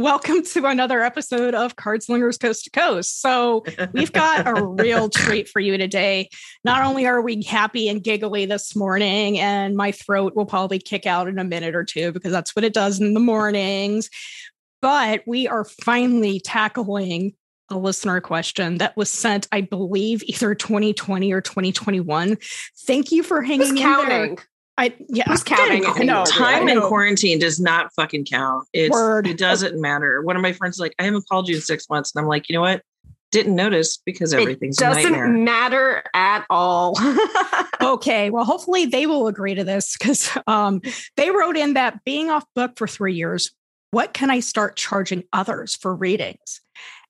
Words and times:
Welcome 0.00 0.44
to 0.44 0.64
another 0.64 1.02
episode 1.02 1.54
of 1.54 1.76
Card 1.76 2.02
Slingers 2.02 2.38
Coast 2.38 2.64
to 2.64 2.70
Coast. 2.70 3.20
So, 3.20 3.66
we've 3.92 4.10
got 4.10 4.48
a 4.48 4.64
real 4.64 5.10
treat 5.14 5.46
for 5.46 5.60
you 5.60 5.76
today. 5.76 6.30
Not 6.64 6.82
only 6.86 7.06
are 7.06 7.20
we 7.20 7.42
happy 7.42 7.86
and 7.86 8.02
giggly 8.02 8.46
this 8.46 8.74
morning, 8.74 9.38
and 9.38 9.76
my 9.76 9.92
throat 9.92 10.34
will 10.34 10.46
probably 10.46 10.78
kick 10.78 11.04
out 11.04 11.28
in 11.28 11.38
a 11.38 11.44
minute 11.44 11.74
or 11.74 11.84
two 11.84 12.12
because 12.12 12.32
that's 12.32 12.56
what 12.56 12.64
it 12.64 12.72
does 12.72 12.98
in 12.98 13.12
the 13.12 13.20
mornings, 13.20 14.08
but 14.80 15.20
we 15.26 15.46
are 15.46 15.64
finally 15.64 16.40
tackling 16.40 17.34
a 17.68 17.76
listener 17.76 18.22
question 18.22 18.78
that 18.78 18.96
was 18.96 19.10
sent, 19.10 19.48
I 19.52 19.60
believe, 19.60 20.22
either 20.22 20.54
2020 20.54 21.30
or 21.30 21.42
2021. 21.42 22.38
Thank 22.86 23.12
you 23.12 23.22
for 23.22 23.42
hanging 23.42 23.60
who's 23.60 23.70
in 23.70 23.76
counting? 23.76 24.34
there. 24.36 24.46
I 24.80 24.94
yeah, 25.10 25.24
Who's 25.28 25.42
counting 25.42 25.84
I 25.84 26.04
know. 26.04 26.24
Time 26.24 26.66
I 26.66 26.72
in 26.72 26.80
quarantine 26.80 27.38
does 27.38 27.60
not 27.60 27.92
fucking 27.92 28.24
count. 28.24 28.66
It's, 28.72 28.90
Word. 28.90 29.26
It 29.26 29.36
doesn't 29.36 29.78
matter. 29.78 30.22
One 30.22 30.36
of 30.36 30.42
my 30.42 30.54
friends 30.54 30.76
is 30.76 30.80
like, 30.80 30.94
I 30.98 31.04
haven't 31.04 31.28
called 31.28 31.50
you 31.50 31.56
in 31.56 31.60
six 31.60 31.90
months. 31.90 32.14
And 32.14 32.22
I'm 32.22 32.28
like, 32.28 32.48
you 32.48 32.54
know 32.54 32.62
what? 32.62 32.82
Didn't 33.30 33.54
notice 33.54 33.98
because 33.98 34.32
everything's 34.32 34.78
it 34.78 34.80
doesn't 34.80 35.02
nightmare. 35.02 35.28
matter 35.28 36.02
at 36.14 36.46
all. 36.50 36.96
Okay, 37.82 38.28
well, 38.28 38.44
hopefully 38.44 38.84
they 38.84 39.06
will 39.06 39.26
agree 39.26 39.54
to 39.54 39.64
this 39.64 39.96
because 39.96 40.36
um, 40.46 40.82
they 41.16 41.30
wrote 41.30 41.56
in 41.56 41.72
that 41.72 42.04
being 42.04 42.28
off 42.28 42.44
book 42.54 42.72
for 42.76 42.86
three 42.86 43.14
years, 43.14 43.52
what 43.90 44.12
can 44.12 44.30
I 44.30 44.40
start 44.40 44.76
charging 44.76 45.24
others 45.32 45.76
for 45.76 45.94
readings? 45.94 46.60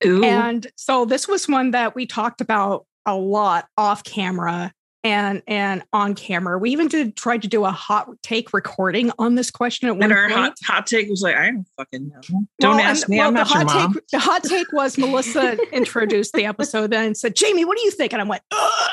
Ooh. 0.06 0.22
And 0.22 0.68
so 0.76 1.04
this 1.04 1.26
was 1.26 1.48
one 1.48 1.72
that 1.72 1.96
we 1.96 2.06
talked 2.06 2.40
about 2.40 2.86
a 3.04 3.16
lot 3.16 3.66
off 3.76 4.04
camera 4.04 4.72
and 5.02 5.42
and 5.46 5.82
on 5.92 6.14
camera. 6.14 6.58
We 6.58 6.70
even 6.70 6.88
did 6.88 7.16
try 7.16 7.38
to 7.38 7.48
do 7.48 7.64
a 7.64 7.70
hot 7.70 8.08
take 8.22 8.52
recording 8.52 9.10
on 9.18 9.34
this 9.34 9.50
question 9.50 9.88
at 9.88 9.94
one 9.94 10.04
and 10.04 10.12
our 10.12 10.28
point. 10.28 10.34
hot, 10.40 10.54
hot 10.64 10.86
take 10.86 11.08
was 11.08 11.22
like, 11.22 11.36
I 11.36 11.50
don't 11.50 11.66
fucking 11.76 12.08
know. 12.08 12.20
Don't 12.60 12.76
Well, 12.76 12.80
ask 12.86 13.02
and- 13.04 13.10
me. 13.10 13.18
well, 13.18 13.28
I'm 13.28 13.34
the 13.34 13.40
not 13.40 13.50
your 13.50 13.58
hot 13.64 13.66
mom. 13.74 13.94
Take, 13.94 14.08
the 14.08 14.18
hot 14.18 14.44
take 14.44 14.72
was 14.72 14.98
Melissa 14.98 15.56
introduced 15.72 16.34
the 16.34 16.44
episode 16.44 16.90
then 16.90 17.06
and 17.06 17.16
said, 17.16 17.34
Jaymi, 17.34 17.64
what 17.64 17.78
do 17.78 17.84
you 17.84 17.90
think? 17.90 18.12
And 18.12 18.20
I 18.20 18.24
went, 18.26 18.42
"Ugh." 18.52 18.90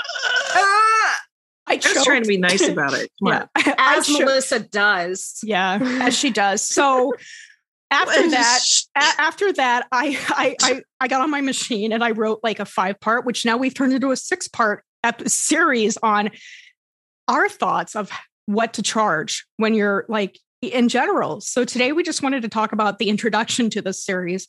I 1.69 1.73
I 1.73 1.75
was 1.75 2.05
trying 2.05 2.23
to 2.23 2.27
be 2.29 2.37
nice 2.37 2.65
about 2.67 2.93
it. 2.93 3.11
Come 3.21 3.33
yeah. 3.33 3.45
on. 3.67 3.73
As 3.77 4.07
cho- 4.07 4.19
Melissa 4.19 4.59
does. 4.59 5.39
Yeah, 5.43 5.79
as 6.01 6.17
she 6.17 6.29
does. 6.29 6.61
So 6.61 7.13
after 7.91 8.29
that, 8.29 8.59
a- 8.95 9.21
after 9.21 9.51
that, 9.53 9.85
I, 9.91 10.17
I 10.29 10.55
I 10.61 10.81
I 11.01 11.07
got 11.09 11.21
on 11.21 11.29
my 11.29 11.41
machine 11.41 11.91
and 11.91 12.03
I 12.03 12.11
wrote 12.11 12.39
like 12.41 12.59
a 12.61 12.65
five 12.65 12.99
part, 13.01 13.25
which 13.25 13.43
now 13.45 13.57
we've 13.57 13.73
turned 13.73 13.91
into 13.93 14.11
a 14.11 14.15
six 14.15 14.47
part 14.47 14.85
ep- 14.85 14.85
series 15.25 15.97
on 15.97 16.29
our 17.27 17.49
thoughts 17.49 17.95
of 17.95 18.09
what 18.45 18.73
to 18.73 18.81
charge 18.81 19.45
when 19.57 19.73
you're 19.73 20.05
like 20.07 20.39
in 20.61 20.89
general. 20.89 21.41
So 21.41 21.65
today 21.65 21.91
we 21.91 22.03
just 22.03 22.23
wanted 22.23 22.41
to 22.43 22.49
talk 22.49 22.71
about 22.71 22.97
the 22.99 23.09
introduction 23.09 23.69
to 23.71 23.81
this 23.81 24.03
series, 24.03 24.47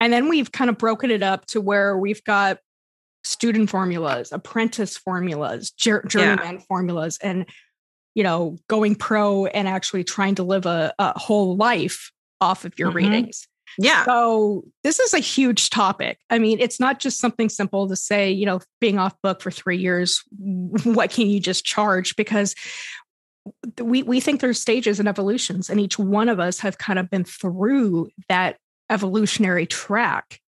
and 0.00 0.12
then 0.12 0.28
we've 0.28 0.52
kind 0.52 0.70
of 0.70 0.78
broken 0.78 1.10
it 1.10 1.22
up 1.22 1.46
to 1.46 1.60
where 1.60 1.96
we've 1.96 2.22
got 2.24 2.58
student 3.24 3.68
formulas, 3.70 4.30
apprentice 4.32 4.96
formulas, 4.96 5.70
jour- 5.70 6.04
journeyman 6.06 6.60
formulas, 6.60 7.18
and 7.22 7.46
you 8.14 8.22
know 8.22 8.56
going 8.68 8.94
pro 8.94 9.46
and 9.46 9.66
actually 9.66 10.04
trying 10.04 10.34
to 10.36 10.42
live 10.42 10.66
a, 10.66 10.92
a 10.98 11.18
whole 11.18 11.56
life 11.56 12.12
off 12.40 12.64
of 12.64 12.78
your 12.78 12.90
Mhm. 12.90 12.94
readings. 12.94 13.48
Yeah. 13.78 14.04
So 14.04 14.64
this 14.82 14.98
is 14.98 15.14
a 15.14 15.18
huge 15.20 15.70
topic. 15.70 16.18
I 16.30 16.38
mean, 16.38 16.58
it's 16.60 16.80
not 16.80 16.98
just 16.98 17.18
something 17.20 17.48
simple 17.48 17.88
to 17.88 17.96
say, 17.96 18.30
you 18.30 18.44
know, 18.44 18.60
being 18.80 18.98
off 18.98 19.14
book 19.22 19.40
for 19.40 19.50
three 19.50 19.78
years, 19.78 20.22
what 20.84 21.10
can 21.10 21.28
you 21.28 21.40
just 21.40 21.64
charge? 21.64 22.16
Because 22.16 22.54
we 23.80 24.02
we 24.02 24.20
think 24.20 24.40
there's 24.40 24.60
stages 24.60 24.98
and 25.00 25.08
evolutions, 25.08 25.70
and 25.70 25.80
each 25.80 25.98
one 25.98 26.28
of 26.28 26.38
us 26.40 26.58
have 26.60 26.76
kind 26.78 26.98
of 26.98 27.08
been 27.08 27.24
through 27.24 28.10
that 28.28 28.58
evolutionary 28.90 29.66
track 29.66 30.40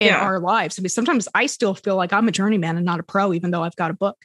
in 0.00 0.08
Yeah. 0.08 0.20
our 0.20 0.40
lives. 0.40 0.78
I 0.78 0.82
mean, 0.82 0.88
sometimes 0.88 1.28
I 1.34 1.46
still 1.46 1.74
feel 1.74 1.96
like 1.96 2.12
I'm 2.12 2.28
a 2.28 2.32
journeyman 2.32 2.76
and 2.76 2.86
not 2.86 3.00
a 3.00 3.02
pro, 3.02 3.32
even 3.32 3.50
though 3.50 3.62
I've 3.62 3.76
got 3.76 3.90
a 3.90 3.94
book. 3.94 4.16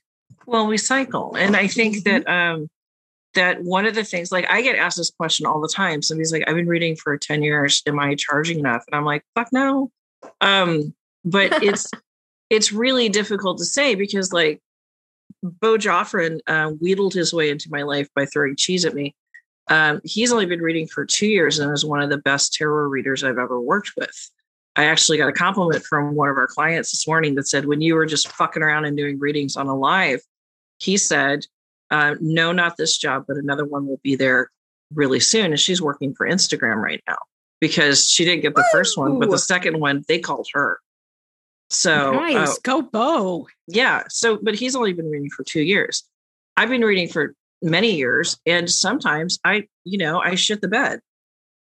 Well, 0.46 0.68
we 0.68 0.78
cycle. 0.78 1.36
And 1.36 1.56
I 1.56 1.68
think 1.68 2.04
that 2.04 2.28
um 2.28 2.70
that 3.36 3.64
one 3.64 3.86
of 3.86 3.96
the 3.96 4.04
things 4.04 4.32
like 4.32 4.50
I 4.50 4.62
get 4.62 4.76
asked 4.76 4.98
this 4.98 5.12
question 5.12 5.46
all 5.46 5.62
the 5.62 5.68
time. 5.68 6.02
Somebody's 6.02 6.32
like, 6.32 6.44
I've 6.48 6.56
been 6.56 6.68
reading 6.68 6.96
for 6.96 7.18
10 7.18 7.44
years. 7.44 7.82
Am 7.88 8.00
I 8.00 8.16
charging 8.16 8.60
enough? 8.60 8.84
And 8.88 8.96
I'm 8.96 9.06
like, 9.06 9.24
fuck 9.36 9.50
no. 9.52 9.92
Um, 10.42 10.94
but 11.26 11.52
it's 11.64 11.90
it's 12.50 12.72
really 12.72 13.10
difficult 13.10 13.58
to 13.58 13.66
say 13.66 13.96
because 13.96 14.32
like 14.32 14.62
Bo 15.42 15.78
Joffrin 15.78 16.40
uh, 16.48 16.70
wheedled 16.80 17.14
his 17.14 17.34
way 17.34 17.50
into 17.50 17.70
my 17.72 17.82
life 17.84 18.08
by 18.16 18.26
throwing 18.26 18.56
cheese 18.56 18.86
at 18.86 18.94
me. 18.94 19.16
Um, 19.70 20.02
he's 20.04 20.32
only 20.32 20.46
been 20.46 20.62
reading 20.62 20.88
for 20.88 21.06
two 21.06 21.28
years 21.28 21.60
and 21.60 21.72
is 21.72 21.86
one 21.86 22.02
of 22.02 22.10
the 22.10 22.18
best 22.18 22.54
tarot 22.54 22.88
readers 22.90 23.24
I've 23.24 23.38
ever 23.38 23.60
worked 23.60 23.94
with. 23.98 24.30
I 24.76 24.86
actually 24.86 25.18
got 25.18 25.30
a 25.30 25.34
compliment 25.34 25.84
from 25.84 26.16
one 26.16 26.30
of 26.30 26.38
our 26.38 26.48
clients 26.48 26.92
this 26.92 27.08
morning 27.08 27.36
that 27.36 27.48
said, 27.48 27.66
when 27.66 27.82
you 27.82 27.96
were 27.96 28.06
just 28.06 28.28
fucking 28.30 28.64
around 28.64 28.86
and 28.86 28.98
doing 28.98 29.20
readings 29.20 29.56
on 29.56 29.68
a 29.68 29.76
live, 29.76 30.22
he 30.80 30.98
said, 30.98 31.46
uh, 31.94 32.16
no, 32.20 32.52
not 32.52 32.76
this 32.76 32.98
job, 32.98 33.26
but 33.28 33.38
another 33.38 33.66
one 33.66 33.86
will 33.86 34.02
be 34.04 34.16
there 34.16 34.50
really 34.96 35.20
soon. 35.20 35.46
And 35.46 35.60
she's 35.60 35.82
working 35.82 36.16
for 36.16 36.28
Instagram 36.28 36.78
right 36.78 37.02
now 37.08 37.18
because 37.62 38.10
she 38.10 38.26
didn't 38.26 38.42
get 38.42 38.56
the 38.56 38.68
first 38.72 38.98
one, 38.98 39.20
but 39.20 39.30
the 39.30 39.38
second 39.38 39.80
one, 39.80 40.04
they 40.08 40.18
called 40.18 40.48
her. 40.54 40.80
So, 41.70 42.14
nice, 42.14 42.50
uh, 42.50 42.56
go 42.64 42.82
Bo. 42.82 43.48
yeah. 43.68 44.04
So, 44.10 44.40
but 44.42 44.56
he's 44.56 44.76
only 44.76 44.94
been 44.94 45.10
reading 45.10 45.30
for 45.30 45.44
two 45.44 45.62
years. 45.62 46.04
I've 46.58 46.70
been 46.70 46.82
reading 46.82 47.08
for 47.08 47.36
many 47.62 47.96
years, 47.96 48.38
and 48.46 48.70
sometimes 48.70 49.40
I, 49.46 49.68
you 49.86 49.98
know, 49.98 50.20
I 50.20 50.36
shit 50.36 50.62
the 50.62 50.68
bed, 50.68 51.00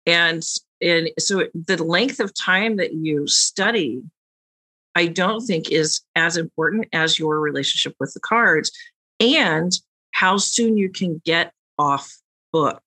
and 0.05 0.43
and 0.81 1.09
so 1.19 1.47
the 1.53 1.83
length 1.83 2.19
of 2.19 2.33
time 2.33 2.77
that 2.77 2.93
you 2.93 3.27
study, 3.27 4.01
I 4.95 5.07
don't 5.07 5.41
think 5.41 5.71
is 5.71 6.01
as 6.15 6.37
important 6.37 6.87
as 6.93 7.19
your 7.19 7.39
relationship 7.39 7.95
with 7.99 8.13
the 8.13 8.19
cards, 8.19 8.71
and 9.19 9.71
how 10.19 10.35
soon 10.35 10.75
you 10.75 10.89
can 10.89 11.21
get 11.23 11.53
off 11.77 12.17
book. 12.51 12.83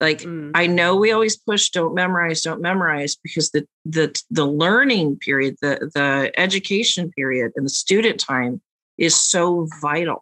Like 0.00 0.20
Mm. 0.20 0.52
I 0.54 0.68
know 0.68 0.94
we 0.94 1.10
always 1.10 1.36
push 1.36 1.70
don't 1.70 1.94
memorize, 1.94 2.42
don't 2.42 2.60
memorize 2.60 3.16
because 3.16 3.50
the 3.50 3.66
the 3.84 4.06
the 4.30 4.46
learning 4.46 5.18
period, 5.18 5.56
the 5.60 5.90
the 5.94 6.32
education 6.36 7.10
period 7.10 7.52
and 7.56 7.66
the 7.66 7.70
student 7.84 8.20
time 8.20 8.60
is 8.98 9.16
so 9.16 9.68
vital 9.80 10.20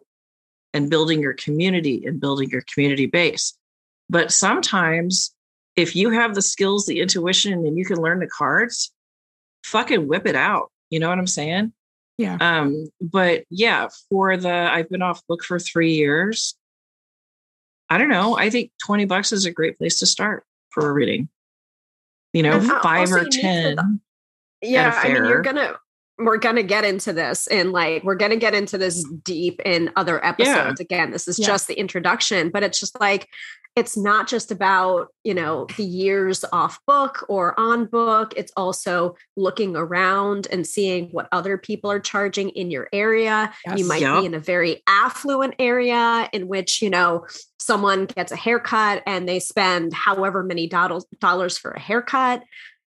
and 0.73 0.89
building 0.89 1.21
your 1.21 1.33
community 1.33 2.03
and 2.07 2.19
building 2.19 2.49
your 2.49 2.63
community 2.73 3.05
base. 3.05 3.55
But 4.09 4.31
sometimes 4.31 5.35
if 5.75 5.95
you 5.95 6.09
have 6.09 6.33
the 6.33 6.41
skills, 6.41 6.85
the 6.87 6.99
intuition, 6.99 7.53
and 7.53 7.77
you 7.77 7.85
can 7.85 8.01
learn 8.01 8.19
the 8.19 8.27
cards, 8.27 8.91
fucking 9.63 10.07
whip 10.07 10.25
it 10.25 10.35
out. 10.35 10.71
You 10.89 10.99
know 10.99 11.09
what 11.09 11.19
I'm 11.19 11.27
saying? 11.27 11.73
Yeah. 12.21 12.37
Um, 12.39 12.87
but 13.01 13.45
yeah, 13.49 13.87
for 14.09 14.37
the 14.37 14.49
I've 14.53 14.89
been 14.89 15.01
off 15.01 15.25
book 15.27 15.43
for 15.43 15.57
three 15.59 15.93
years. 15.93 16.55
I 17.89 17.97
don't 17.97 18.09
know. 18.09 18.37
I 18.37 18.49
think 18.49 18.71
20 18.85 19.05
bucks 19.05 19.31
is 19.31 19.45
a 19.45 19.51
great 19.51 19.77
place 19.77 19.99
to 19.99 20.05
start 20.05 20.45
for 20.69 20.87
a 20.87 20.93
reading. 20.93 21.29
You 22.33 22.43
know, 22.43 22.61
five 22.81 23.11
or 23.11 23.17
you 23.17 23.23
need 23.25 23.31
to- 23.31 23.41
10. 23.41 24.01
Yeah, 24.61 24.93
I 25.03 25.07
mean, 25.11 25.25
you're 25.25 25.41
gonna 25.41 25.75
we're 26.19 26.37
gonna 26.37 26.61
get 26.61 26.85
into 26.85 27.11
this 27.13 27.47
and 27.47 27.71
like 27.71 28.03
we're 28.03 28.13
gonna 28.15 28.35
get 28.35 28.53
into 28.53 28.77
this 28.77 29.03
deep 29.23 29.59
in 29.65 29.89
other 29.95 30.23
episodes. 30.23 30.79
Again, 30.79 31.09
this 31.09 31.27
is 31.27 31.39
Yeah. 31.39 31.47
just 31.47 31.67
the 31.67 31.73
introduction, 31.73 32.49
but 32.51 32.61
it's 32.61 32.79
just 32.79 32.99
like 33.01 33.27
it's 33.75 33.95
not 33.95 34.27
just 34.27 34.51
about 34.51 35.07
you 35.23 35.33
know 35.33 35.65
the 35.77 35.83
years 35.83 36.43
off 36.51 36.79
book 36.85 37.25
or 37.29 37.57
on 37.59 37.85
book. 37.85 38.33
It's 38.35 38.51
also 38.57 39.15
looking 39.37 39.75
around 39.75 40.47
and 40.51 40.67
seeing 40.67 41.07
what 41.11 41.27
other 41.31 41.57
people 41.57 41.89
are 41.89 41.99
charging 41.99 42.49
in 42.49 42.69
your 42.69 42.89
area. 42.91 43.53
You 43.75 43.85
might 43.87 44.01
Yep. 44.01 44.19
be 44.21 44.25
in 44.25 44.33
a 44.33 44.39
very 44.39 44.83
affluent 44.87 45.55
area 45.59 46.29
in 46.33 46.47
which 46.47 46.81
you 46.81 46.89
know 46.89 47.25
someone 47.59 48.05
gets 48.07 48.31
a 48.31 48.35
haircut 48.35 49.03
and 49.05 49.27
they 49.27 49.39
spend 49.39 49.93
however 49.93 50.43
many 50.43 50.67
dollars 50.67 51.05
dollars 51.19 51.57
for 51.57 51.71
a 51.71 51.79
haircut 51.79 52.43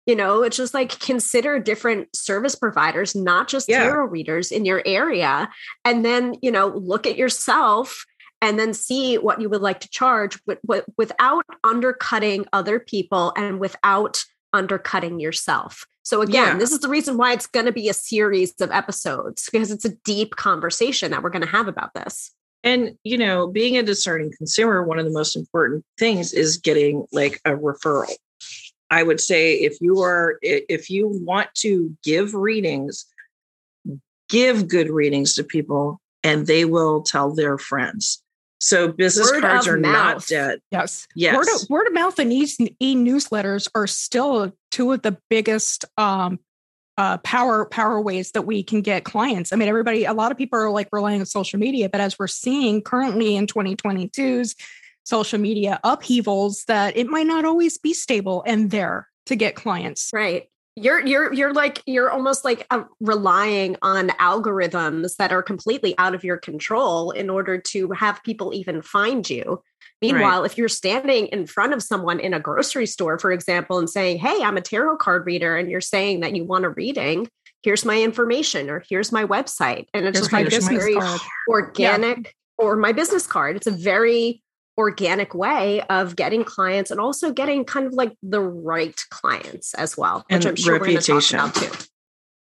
you 0.06 0.14
know 0.16 0.42
it's 0.42 0.56
just 0.56 0.74
like 0.74 0.98
consider 1.00 1.58
different 1.58 2.14
service 2.14 2.54
providers 2.56 3.14
not 3.14 3.48
just 3.48 3.68
Yeah. 3.68 3.84
tarot 3.84 4.06
readers 4.06 4.50
in 4.52 4.64
your 4.66 4.82
area 4.84 5.48
and 5.84 6.04
then 6.04 6.34
you 6.42 6.50
know 6.50 6.66
look 6.66 7.06
at 7.06 7.16
yourself 7.16 8.04
and 8.44 8.58
then 8.58 8.74
see 8.74 9.16
what 9.16 9.40
you 9.40 9.48
would 9.48 9.62
like 9.62 9.80
to 9.80 9.88
charge 9.88 10.38
with, 10.46 10.58
with, 10.66 10.84
without 10.98 11.46
undercutting 11.64 12.44
other 12.52 12.78
people 12.78 13.32
and 13.38 13.58
without 13.58 14.22
undercutting 14.52 15.18
yourself. 15.18 15.86
So 16.02 16.20
again, 16.20 16.48
Yeah. 16.48 16.58
this 16.58 16.70
is 16.70 16.80
the 16.80 16.90
reason 16.90 17.16
why 17.16 17.32
it's 17.32 17.46
going 17.46 17.64
to 17.64 17.72
be 17.72 17.88
a 17.88 17.94
series 17.94 18.52
of 18.60 18.70
episodes 18.70 19.48
because 19.50 19.70
it's 19.70 19.86
a 19.86 19.96
deep 20.04 20.36
conversation 20.36 21.10
that 21.10 21.22
we're 21.22 21.30
going 21.30 21.40
to 21.42 21.48
have 21.48 21.68
about 21.68 21.94
this. 21.94 22.32
And 22.62 22.98
you 23.02 23.16
know, 23.16 23.46
being 23.46 23.78
a 23.78 23.82
discerning 23.82 24.30
consumer, 24.36 24.82
one 24.82 24.98
of 24.98 25.06
the 25.06 25.10
most 25.10 25.36
important 25.36 25.82
things 25.98 26.34
is 26.34 26.58
getting 26.58 27.06
like 27.12 27.40
a 27.46 27.52
referral. 27.52 28.12
I 28.90 29.02
would 29.02 29.20
say 29.20 29.54
if 29.54 29.78
you 29.80 30.02
are 30.02 30.38
if 30.42 30.90
you 30.90 31.08
want 31.08 31.48
to 31.56 31.96
give 32.04 32.34
readings, 32.34 33.06
give 34.28 34.68
good 34.68 34.90
readings 34.90 35.34
to 35.36 35.44
people 35.44 36.00
and 36.22 36.46
they 36.46 36.64
will 36.66 37.02
tell 37.02 37.34
their 37.34 37.58
friends. 37.58 38.22
So 38.64 38.88
business 38.88 39.30
Word 39.30 39.42
cards 39.42 39.66
of 39.66 39.74
are 39.74 39.76
not 39.76 40.26
dead. 40.26 40.60
Yes. 40.70 41.06
Yes. 41.14 41.36
Word 41.36 41.48
of, 41.54 41.68
word 41.68 41.86
of 41.86 41.92
mouth 41.92 42.18
and 42.18 42.32
e 42.32 42.46
newsletters 42.96 43.68
are 43.74 43.86
still 43.86 44.52
two 44.70 44.92
of 44.92 45.02
the 45.02 45.18
biggest 45.28 45.84
um, 45.98 46.38
uh, 46.96 47.18
power 47.18 47.66
power 47.66 48.00
ways 48.00 48.30
that 48.30 48.42
we 48.42 48.62
can 48.62 48.80
get 48.80 49.04
clients. 49.04 49.52
I 49.52 49.56
mean, 49.56 49.68
everybody, 49.68 50.06
a 50.06 50.14
lot 50.14 50.32
of 50.32 50.38
people 50.38 50.58
are 50.58 50.70
like 50.70 50.88
relying 50.92 51.20
on 51.20 51.26
social 51.26 51.58
media, 51.58 51.90
but 51.90 52.00
as 52.00 52.18
we're 52.18 52.26
seeing 52.26 52.80
currently 52.80 53.36
in 53.36 53.46
2022's 53.46 54.54
social 55.04 55.38
media 55.38 55.78
upheavals, 55.84 56.64
that 56.64 56.96
it 56.96 57.08
might 57.08 57.26
not 57.26 57.44
always 57.44 57.76
be 57.76 57.92
stable 57.92 58.42
and 58.46 58.70
there 58.70 59.08
to 59.26 59.36
get 59.36 59.56
clients. 59.56 60.10
Right. 60.14 60.48
You're 60.76 61.06
you're 61.06 61.32
you're 61.32 61.52
like 61.52 61.82
you're 61.86 62.10
almost 62.10 62.44
like 62.44 62.66
uh, 62.70 62.84
relying 63.00 63.76
on 63.82 64.08
algorithms 64.08 65.16
that 65.16 65.30
are 65.30 65.42
completely 65.42 65.94
out 65.98 66.16
of 66.16 66.24
your 66.24 66.36
control 66.36 67.12
in 67.12 67.30
order 67.30 67.58
to 67.58 67.92
have 67.92 68.22
people 68.24 68.52
even 68.52 68.82
find 68.82 69.28
you. 69.30 69.62
Meanwhile, 70.02 70.44
if 70.44 70.58
you're 70.58 70.68
standing 70.68 71.28
in 71.28 71.46
front 71.46 71.72
of 71.72 71.82
someone 71.82 72.18
in 72.18 72.34
a 72.34 72.40
grocery 72.40 72.86
store, 72.86 73.18
for 73.18 73.30
example, 73.30 73.78
and 73.78 73.88
saying, 73.88 74.18
"Hey, 74.18 74.42
I'm 74.42 74.56
a 74.56 74.60
tarot 74.60 74.96
card 74.96 75.26
reader," 75.26 75.56
and 75.56 75.70
you're 75.70 75.80
saying 75.80 76.20
that 76.20 76.34
you 76.34 76.44
want 76.44 76.64
a 76.64 76.70
reading, 76.70 77.28
here's 77.62 77.84
my 77.84 78.02
information 78.02 78.68
or 78.68 78.84
here's 78.88 79.12
my 79.12 79.24
website, 79.24 79.86
and 79.94 80.06
it's 80.06 80.18
Here's 80.18 80.28
just 80.28 80.32
like 80.32 80.50
this 80.50 80.68
very 80.68 80.96
organic 81.48 82.34
or 82.58 82.76
my 82.76 82.92
business 82.92 83.26
card. 83.26 83.56
It's 83.56 83.66
a 83.66 83.72
very 83.72 84.42
organic 84.76 85.34
way 85.34 85.80
of 85.82 86.16
getting 86.16 86.44
clients 86.44 86.90
and 86.90 87.00
also 87.00 87.32
getting 87.32 87.64
kind 87.64 87.86
of 87.86 87.92
like 87.92 88.12
the 88.22 88.40
right 88.40 89.00
clients 89.10 89.72
as 89.74 89.96
well, 89.96 90.18
which 90.28 90.44
And 90.44 90.46
I'm 90.46 90.56
sure 90.56 90.74
reputation. 90.78 91.14
we're 91.14 91.16
going 91.42 91.52
to 91.52 91.60
talk 91.60 91.70
about 91.70 91.72
too. 91.78 91.84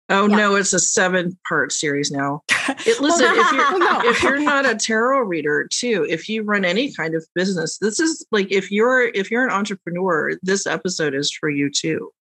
Oh 0.08 0.28
Yeah. 0.28 0.36
no, 0.36 0.54
it's 0.54 0.72
a 0.72 0.78
seven 0.78 1.36
part 1.48 1.72
series 1.72 2.10
now. 2.12 2.42
It, 2.86 3.00
listen, 3.00 3.26
if 3.28 3.52
you're 3.52 3.78
no. 3.78 4.00
if 4.04 4.22
you're 4.22 4.38
not 4.38 4.64
a 4.64 4.76
tarot 4.76 5.20
reader 5.22 5.66
too, 5.72 6.06
if 6.08 6.28
you 6.28 6.42
run 6.42 6.64
any 6.64 6.92
kind 6.92 7.14
of 7.16 7.24
business, 7.34 7.78
this 7.78 7.98
is 7.98 8.24
like 8.30 8.46
if 8.52 8.70
you're 8.70 9.02
if 9.08 9.30
you're 9.32 9.44
an 9.44 9.50
entrepreneur, 9.52 10.32
this 10.42 10.64
episode 10.66 11.14
is 11.14 11.32
for 11.32 11.48
you 11.50 11.70
too. 11.70 12.12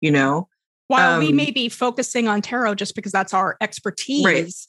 You 0.00 0.10
know, 0.10 0.48
While 0.88 1.20
we 1.20 1.28
Um, 1.28 1.36
may 1.36 1.50
be 1.52 1.68
focusing 1.68 2.26
on 2.26 2.42
tarot 2.42 2.74
just 2.74 2.96
because 2.96 3.12
that's 3.12 3.32
our 3.34 3.56
expertise, 3.60 4.66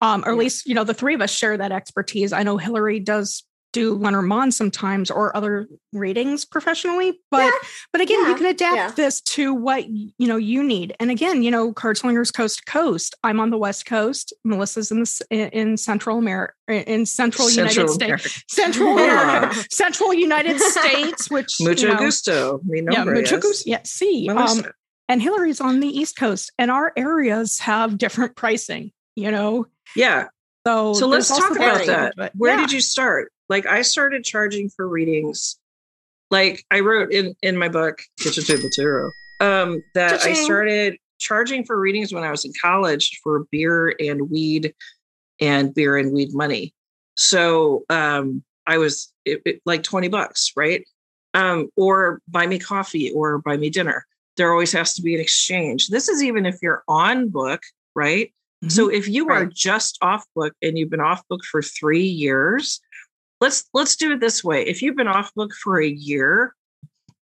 um, 0.00 0.22
or 0.24 0.30
at 0.30 0.34
Yeah. 0.34 0.38
least 0.38 0.66
you 0.66 0.74
know 0.74 0.84
the 0.84 0.94
three 0.94 1.14
of 1.14 1.20
us 1.20 1.30
share 1.30 1.56
that 1.58 1.70
expertise. 1.72 2.32
I 2.32 2.42
know 2.42 2.56
Hillary 2.56 2.98
does 2.98 3.44
do 3.72 3.94
Lenormand 3.94 4.52
sometimes 4.54 5.10
or 5.10 5.36
other 5.36 5.68
readings 5.92 6.44
professionally, 6.44 7.20
but 7.30 7.44
Yeah. 7.44 7.50
but 7.92 8.00
again, 8.00 8.18
you 8.28 8.34
can 8.34 8.46
adapt 8.46 8.76
Yeah. 8.76 8.90
this 8.90 9.20
to 9.22 9.54
what 9.54 9.88
you 9.88 10.12
know 10.26 10.36
you 10.36 10.62
need. 10.62 10.94
And 10.98 11.10
again, 11.10 11.42
you 11.42 11.50
know, 11.50 11.72
Card 11.72 11.96
Slingers 11.98 12.30
coast 12.30 12.58
to 12.58 12.64
coast. 12.70 13.14
I'm 13.22 13.38
on 13.40 13.50
the 13.50 13.58
west 13.58 13.86
coast. 13.86 14.32
Melissa's 14.44 14.90
in 14.90 15.00
the 15.00 15.26
in 15.30 15.48
in 15.50 15.76
Central 15.76 16.18
America, 16.18 16.54
in 16.68 17.06
Central, 17.06 17.48
United 17.50 17.72
Central 17.74 17.94
States, 17.94 18.44
Central 18.48 18.98
Yeah. 18.98 19.38
America, 19.44 19.64
Central 19.70 20.12
United 20.14 20.58
States, 20.60 21.30
which 21.30 21.60
Mucho 21.60 21.86
you 21.88 21.92
know, 21.94 21.98
gusto. 21.98 22.60
Mi 22.64 22.82
Yeah, 22.90 23.04
mucho 23.04 23.36
es 23.36 23.42
gusto. 23.42 23.70
Yeah, 23.70 23.80
see, 23.84 24.28
um, 24.28 24.64
and 25.08 25.22
Hillary's 25.22 25.60
on 25.60 25.80
the 25.80 25.88
East 25.88 26.16
Coast, 26.16 26.52
and 26.58 26.70
our 26.70 26.92
areas 26.96 27.58
have 27.60 27.98
different 27.98 28.34
pricing, 28.36 28.92
you 29.16 29.30
know. 29.30 29.66
yeah. 29.94 30.26
So, 30.66 30.92
So 30.92 31.06
let's 31.06 31.28
talk 31.28 31.52
about 31.52 31.78
that, 31.78 31.86
that. 31.86 32.14
but 32.16 32.32
Where 32.36 32.54
yeah. 32.54 32.60
did 32.60 32.72
you 32.72 32.80
start? 32.82 33.32
Like 33.50 33.66
I 33.66 33.82
started 33.82 34.24
charging 34.24 34.70
for 34.70 34.88
readings. 34.88 35.58
Like 36.30 36.64
I 36.70 36.80
wrote 36.80 37.12
in 37.12 37.34
in 37.42 37.58
my 37.58 37.68
book, 37.68 38.00
Kitchen 38.20 38.44
Table 38.44 38.70
Tarot, 38.70 39.10
um, 39.40 39.82
that 39.94 40.14
I 40.14 40.28
Cha-ching. 40.28 40.44
started 40.44 40.96
charging 41.18 41.64
for 41.64 41.78
readings 41.78 42.14
when 42.14 42.22
I 42.22 42.30
was 42.30 42.44
in 42.46 42.52
college 42.62 43.18
for 43.22 43.44
beer 43.50 43.94
and 44.00 44.30
weed 44.30 44.72
and 45.40 45.74
beer 45.74 45.96
and 45.98 46.12
weed 46.12 46.32
money. 46.32 46.72
So 47.16 47.84
um, 47.90 48.42
I 48.66 48.78
was 48.78 49.12
it, 49.24 49.42
it- 49.44 49.60
like 49.66 49.82
20 49.82 50.08
bucks, 50.08 50.52
right? 50.56 50.86
Um, 51.34 51.68
or 51.76 52.20
buy 52.28 52.46
me 52.46 52.58
coffee 52.58 53.10
or 53.12 53.38
buy 53.38 53.56
me 53.56 53.68
dinner. 53.68 54.06
There 54.36 54.52
always 54.52 54.72
has 54.72 54.94
to 54.94 55.02
be 55.02 55.14
an 55.16 55.20
exchange. 55.20 55.88
This 55.88 56.08
is 56.08 56.22
even 56.22 56.46
if 56.46 56.56
you're 56.62 56.82
on 56.88 57.28
book, 57.28 57.60
right? 57.94 58.32
So 58.68 58.90
if 58.90 59.08
you 59.08 59.30
are 59.30 59.46
just 59.46 59.96
off 60.02 60.22
book 60.36 60.52
and 60.60 60.76
you've 60.76 60.90
been 60.90 61.00
off 61.00 61.26
book 61.28 61.40
for 61.50 61.62
3 61.62 62.02
years, 62.04 62.78
let's 63.40 63.68
let's 63.74 63.96
do 63.96 64.12
it 64.12 64.20
this 64.20 64.44
way. 64.44 64.62
If 64.62 64.82
you've 64.82 64.96
been 64.96 65.08
off 65.08 65.34
book 65.34 65.52
for 65.54 65.80
a 65.80 65.88
year 65.88 66.54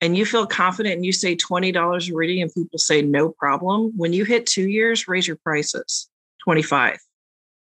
and 0.00 0.16
you 0.16 0.24
feel 0.24 0.46
confident 0.46 0.94
and 0.94 1.04
you 1.04 1.12
say 1.12 1.34
$20 1.36 2.10
a 2.10 2.14
reading 2.14 2.42
and 2.42 2.52
people 2.52 2.78
say 2.78 3.02
no 3.02 3.30
problem, 3.30 3.92
when 3.96 4.12
you 4.12 4.24
hit 4.24 4.46
2 4.46 4.68
years, 4.68 5.08
raise 5.08 5.26
your 5.26 5.36
prices. 5.36 6.08
25. 6.44 6.98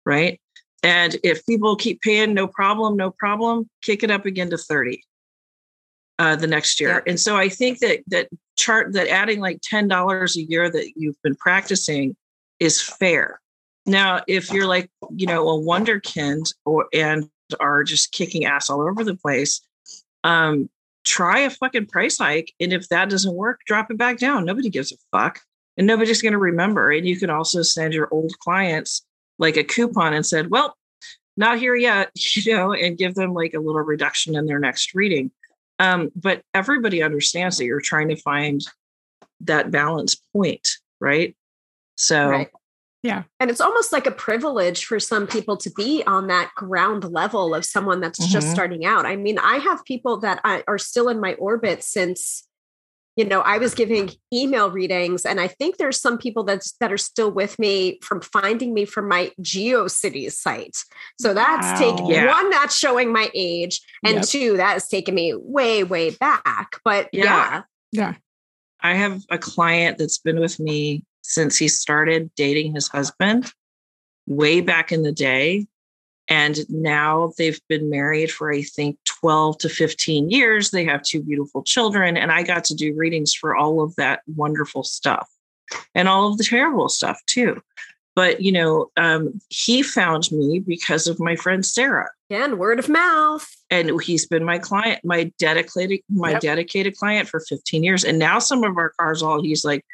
Right? 0.05 0.39
And 0.83 1.15
if 1.23 1.45
people 1.45 1.75
keep 1.75 2.01
paying 2.01 2.33
no 2.33 2.47
problem, 2.47 2.97
no 2.97 3.11
problem, 3.11 3.69
kick 3.81 4.03
it 4.03 4.11
up 4.11 4.25
again 4.25 4.49
to 4.49 4.57
30 4.57 5.03
uh, 6.19 6.35
the 6.35 6.47
next 6.47 6.79
year. 6.79 6.89
Yep. 6.89 7.03
And 7.07 7.19
so 7.19 7.37
I 7.37 7.49
think 7.49 7.79
that 7.79 7.99
that 8.07 8.29
chart 8.57 8.93
that 8.93 9.07
adding 9.07 9.39
like 9.39 9.59
$10 9.61 10.35
a 10.35 10.41
year 10.41 10.69
that 10.69 10.93
you've 10.95 11.21
been 11.23 11.35
practicing 11.35 12.15
is 12.59 12.81
fair. 12.81 13.39
Now, 13.85 14.21
if 14.27 14.51
you're 14.51 14.67
like, 14.67 14.89
you 15.15 15.25
know, 15.25 15.49
a 15.49 15.59
wonderkind 15.59 16.53
or 16.65 16.87
and 16.93 17.29
are 17.59 17.83
just 17.83 18.11
kicking 18.11 18.45
ass 18.45 18.69
all 18.69 18.81
over 18.81 19.03
the 19.03 19.15
place, 19.15 19.61
um, 20.23 20.69
try 21.03 21.39
a 21.39 21.49
fucking 21.49 21.87
price 21.87 22.17
hike. 22.17 22.53
And 22.59 22.73
if 22.73 22.89
that 22.89 23.09
doesn't 23.09 23.33
work, 23.33 23.61
drop 23.65 23.91
it 23.91 23.97
back 23.97 24.17
down. 24.17 24.45
Nobody 24.45 24.69
gives 24.69 24.91
a 24.91 24.97
fuck. 25.11 25.39
And 25.77 25.87
nobody's 25.87 26.21
going 26.21 26.33
to 26.33 26.37
remember. 26.37 26.91
And 26.91 27.07
you 27.07 27.17
can 27.17 27.29
also 27.29 27.61
send 27.61 27.93
your 27.93 28.09
old 28.11 28.37
clients 28.39 29.05
like 29.39 29.57
a 29.57 29.63
coupon 29.63 30.13
and 30.13 30.25
said, 30.25 30.51
well, 30.51 30.75
not 31.37 31.59
here 31.59 31.75
yet, 31.75 32.11
you 32.35 32.55
know, 32.55 32.73
and 32.73 32.97
give 32.97 33.15
them 33.15 33.33
like 33.33 33.53
a 33.53 33.59
little 33.59 33.81
reduction 33.81 34.35
in 34.35 34.45
their 34.45 34.59
next 34.59 34.93
reading. 34.93 35.31
Um, 35.79 36.11
but 36.15 36.43
everybody 36.53 37.01
understands 37.01 37.57
that 37.57 37.65
you're 37.65 37.81
trying 37.81 38.09
to 38.09 38.15
find 38.15 38.61
that 39.41 39.71
balance 39.71 40.15
point, 40.33 40.67
right? 40.99 41.35
So 41.97 42.29
Right. 42.29 42.49
Yeah. 43.03 43.23
And 43.39 43.49
it's 43.49 43.61
almost 43.61 43.91
like 43.91 44.05
a 44.05 44.11
privilege 44.11 44.85
for 44.85 44.99
some 44.99 45.25
people 45.25 45.57
to 45.57 45.71
be 45.71 46.03
on 46.05 46.27
that 46.27 46.51
ground 46.55 47.03
level 47.11 47.55
of 47.55 47.65
someone 47.65 47.99
that's 47.99 48.19
just 48.27 48.47
Mhm. 48.47 48.53
starting 48.53 48.85
out. 48.85 49.05
I 49.07 49.15
mean, 49.15 49.39
I 49.39 49.57
have 49.57 49.83
people 49.85 50.17
that 50.19 50.39
I, 50.43 50.63
are 50.67 50.77
still 50.77 51.09
in 51.09 51.19
my 51.19 51.33
orbit 51.35 51.83
since, 51.83 52.47
you 53.15 53.25
know, 53.25 53.41
I 53.41 53.57
was 53.57 53.73
giving 53.73 54.11
email 54.31 54.69
readings, 54.69 55.25
and 55.25 55.41
I 55.41 55.47
think 55.47 55.77
there's 55.77 55.99
some 55.99 56.19
people 56.19 56.43
that's 56.43 56.73
that 56.79 56.93
are 56.93 56.97
still 56.97 57.31
with 57.31 57.57
me 57.57 57.99
from 58.03 58.21
finding 58.21 58.71
me 58.73 58.85
from 58.85 59.07
my 59.09 59.31
GeoCities 59.41 60.33
site. 60.33 60.77
So 61.19 61.33
that's 61.33 61.79
taken 61.79 62.05
Wow. 62.05 62.09
Yeah. 62.11 62.27
one, 62.27 62.51
that's 62.51 62.75
showing 62.75 63.11
my 63.11 63.31
age, 63.33 63.81
and 64.05 64.17
Yep. 64.17 64.25
two, 64.25 64.57
that 64.57 64.73
has 64.73 64.87
taken 64.87 65.15
me 65.15 65.33
way, 65.35 65.83
way 65.83 66.11
back. 66.11 66.79
But 66.85 67.09
Yeah. 67.11 67.23
yeah, 67.23 67.61
Yeah. 67.91 68.13
I 68.83 68.93
have 68.93 69.21
a 69.29 69.37
client 69.39 69.97
that's 69.97 70.19
been 70.19 70.39
with 70.39 70.59
me 70.59 71.03
since 71.21 71.57
he 71.57 71.67
started 71.67 72.29
dating 72.35 72.73
his 72.75 72.87
husband 72.87 73.51
way 74.27 74.61
back 74.61 74.91
in 74.91 75.03
the 75.03 75.11
day. 75.11 75.67
And 76.27 76.59
now 76.69 77.33
they've 77.37 77.59
been 77.67 77.89
married 77.89 78.31
for, 78.31 78.51
I 78.53 78.61
think, 78.61 78.97
12 79.19 79.57
to 79.59 79.69
15 79.69 80.29
years. 80.29 80.71
They 80.71 80.85
have 80.85 81.01
two 81.01 81.21
beautiful 81.21 81.63
children. 81.63 82.15
And 82.15 82.31
I 82.31 82.43
got 82.43 82.63
to 82.65 82.75
do 82.75 82.93
readings 82.95 83.33
for 83.33 83.55
all 83.55 83.81
of 83.81 83.95
that 83.97 84.21
wonderful 84.35 84.83
stuff 84.83 85.29
and 85.93 86.07
all 86.07 86.31
of 86.31 86.37
the 86.37 86.43
terrible 86.45 86.87
stuff 86.87 87.19
too. 87.25 87.61
But, 88.15 88.41
you 88.41 88.51
know, 88.51 88.91
um, 88.97 89.39
he 89.49 89.81
found 89.83 90.31
me 90.31 90.59
because 90.59 91.07
of 91.07 91.19
my 91.19 91.35
friend 91.35 91.65
Sarah. 91.65 92.09
And 92.29 92.59
word 92.59 92.79
of 92.79 92.87
mouth. 92.87 93.47
and 93.69 94.01
he's 94.01 94.25
been 94.25 94.43
my 94.43 94.59
client, 94.59 94.99
my 95.03 95.31
dedicated, 95.39 95.99
my 96.09 96.31
Yep. 96.31 96.41
dedicated 96.41 96.95
client 96.97 97.29
for 97.29 97.39
15 97.41 97.83
years. 97.83 98.03
And 98.03 98.19
now 98.19 98.39
some 98.39 98.63
of 98.65 98.77
our 98.77 98.89
cars, 98.99 99.23
all 99.23 99.41
he's 99.41 99.63
like, 99.65 99.85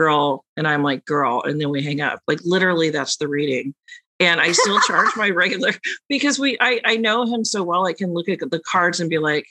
girl, 0.00 0.46
and 0.56 0.66
I'm 0.66 0.82
like, 0.82 1.04
girl, 1.04 1.42
and 1.42 1.60
then 1.60 1.68
we 1.68 1.82
hang 1.82 2.00
up. 2.00 2.20
Like 2.26 2.40
literally, 2.42 2.88
that's 2.88 3.18
the 3.18 3.28
reading. 3.28 3.74
And 4.18 4.40
I 4.40 4.52
still 4.52 4.80
charge 4.86 5.10
my 5.14 5.28
regular 5.28 5.72
because 6.08 6.38
we, 6.38 6.56
I, 6.58 6.80
I 6.86 6.96
know 6.96 7.26
him 7.26 7.44
so 7.44 7.62
well. 7.62 7.86
I 7.86 7.92
can 7.92 8.14
look 8.14 8.26
at 8.30 8.38
the 8.38 8.60
cards 8.60 9.00
and 9.00 9.10
be 9.10 9.18
like, 9.18 9.46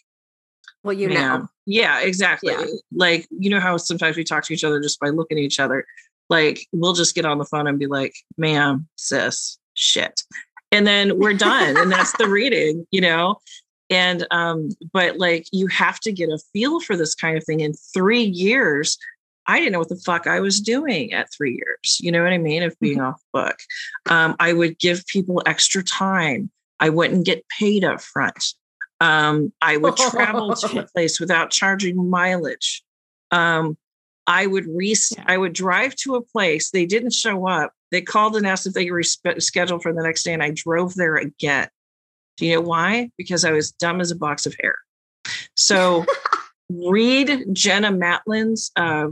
Well, 0.83 0.93
you 0.93 1.07
know, 1.07 1.47
yeah, 1.67 1.99
exactly. 1.99 2.53
Yeah. 2.53 2.65
Like 2.91 3.27
you 3.29 3.51
know 3.51 3.59
how 3.59 3.77
sometimes 3.77 4.17
we 4.17 4.23
talk 4.23 4.43
to 4.45 4.53
each 4.53 4.63
other 4.63 4.81
just 4.81 4.99
by 4.99 5.09
looking 5.09 5.37
at 5.37 5.43
each 5.43 5.59
other. 5.59 5.85
Like 6.31 6.65
we'll 6.71 6.93
just 6.93 7.13
get 7.13 7.25
on 7.25 7.37
the 7.37 7.45
phone 7.45 7.67
and 7.67 7.77
be 7.77 7.85
like, 7.85 8.15
"Ma'am, 8.37 8.87
sis, 8.95 9.59
shit," 9.75 10.23
and 10.71 10.87
then 10.87 11.19
we're 11.19 11.35
done, 11.35 11.77
and 11.77 11.91
that's 11.91 12.17
the 12.17 12.27
reading, 12.39 12.87
you 12.89 13.01
know. 13.01 13.37
and 13.91 14.25
um 14.31 14.69
but 14.93 15.17
like 15.17 15.45
you 15.51 15.67
have 15.67 15.99
to 15.99 16.11
get 16.11 16.29
a 16.29 16.39
feel 16.53 16.79
for 16.79 16.95
this 16.95 17.13
kind 17.13 17.37
of 17.37 17.43
thing 17.43 17.59
in 17.59 17.73
three 17.93 18.23
years 18.23 18.97
i 19.49 19.59
didn't 19.59 19.73
know 19.73 19.79
what 19.79 19.89
the 19.89 20.01
fuck 20.05 20.27
i 20.27 20.39
was 20.39 20.59
doing 20.61 21.11
at 21.13 21.27
three 21.35 21.51
years 21.55 21.97
you 21.99 22.11
know 22.11 22.23
what 22.23 22.33
i 22.33 22.37
mean 22.37 22.63
of 22.63 22.75
being 22.79 22.99
off 23.01 23.21
book 23.33 23.57
um, 24.09 24.35
i 24.39 24.53
would 24.53 24.77
give 24.79 25.05
people 25.07 25.41
extra 25.45 25.83
time 25.83 26.49
i 26.79 26.89
wouldn't 26.89 27.25
get 27.25 27.43
paid 27.49 27.83
up 27.83 27.99
front 28.01 28.53
um, 29.01 29.51
i 29.61 29.77
would 29.77 29.95
travel 29.97 30.53
to 30.55 30.79
a 30.79 30.87
place 30.93 31.19
without 31.19 31.51
charging 31.51 32.09
mileage 32.09 32.83
um, 33.31 33.77
i 34.27 34.45
would 34.45 34.65
re- 34.67 34.95
Yeah. 35.11 35.23
i 35.27 35.37
would 35.37 35.53
drive 35.53 35.95
to 36.03 36.15
a 36.15 36.21
place 36.21 36.71
they 36.71 36.85
didn't 36.85 37.13
show 37.13 37.47
up 37.47 37.73
they 37.91 38.01
called 38.01 38.35
and 38.35 38.45
asked 38.45 38.67
if 38.67 38.73
they 38.73 38.85
could 38.85 38.93
reschedule 38.93 39.81
for 39.81 39.93
the 39.93 40.03
next 40.03 40.23
day 40.23 40.33
and 40.33 40.43
i 40.43 40.51
drove 40.55 40.95
there 40.95 41.15
again 41.15 41.69
do 42.37 42.45
you 42.45 42.55
know 42.55 42.61
why? 42.61 43.11
Because 43.17 43.43
I 43.43 43.51
was 43.51 43.73
dumb 43.73 43.99
as 43.99 44.11
a 44.11 44.15
box 44.15 44.45
of 44.45 44.55
hair. 44.61 44.75
So 45.55 46.05
read 46.69 47.47
Jenna 47.51 47.91
Matlin's 47.91 48.71
uh, 48.77 49.09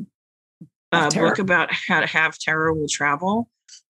uh, 0.91 1.09
book 1.09 1.39
about 1.39 1.69
how 1.71 1.99
to 1.99 2.05
have 2.05 2.37
tarot 2.37 2.73
will 2.73 2.87
travel 2.87 3.49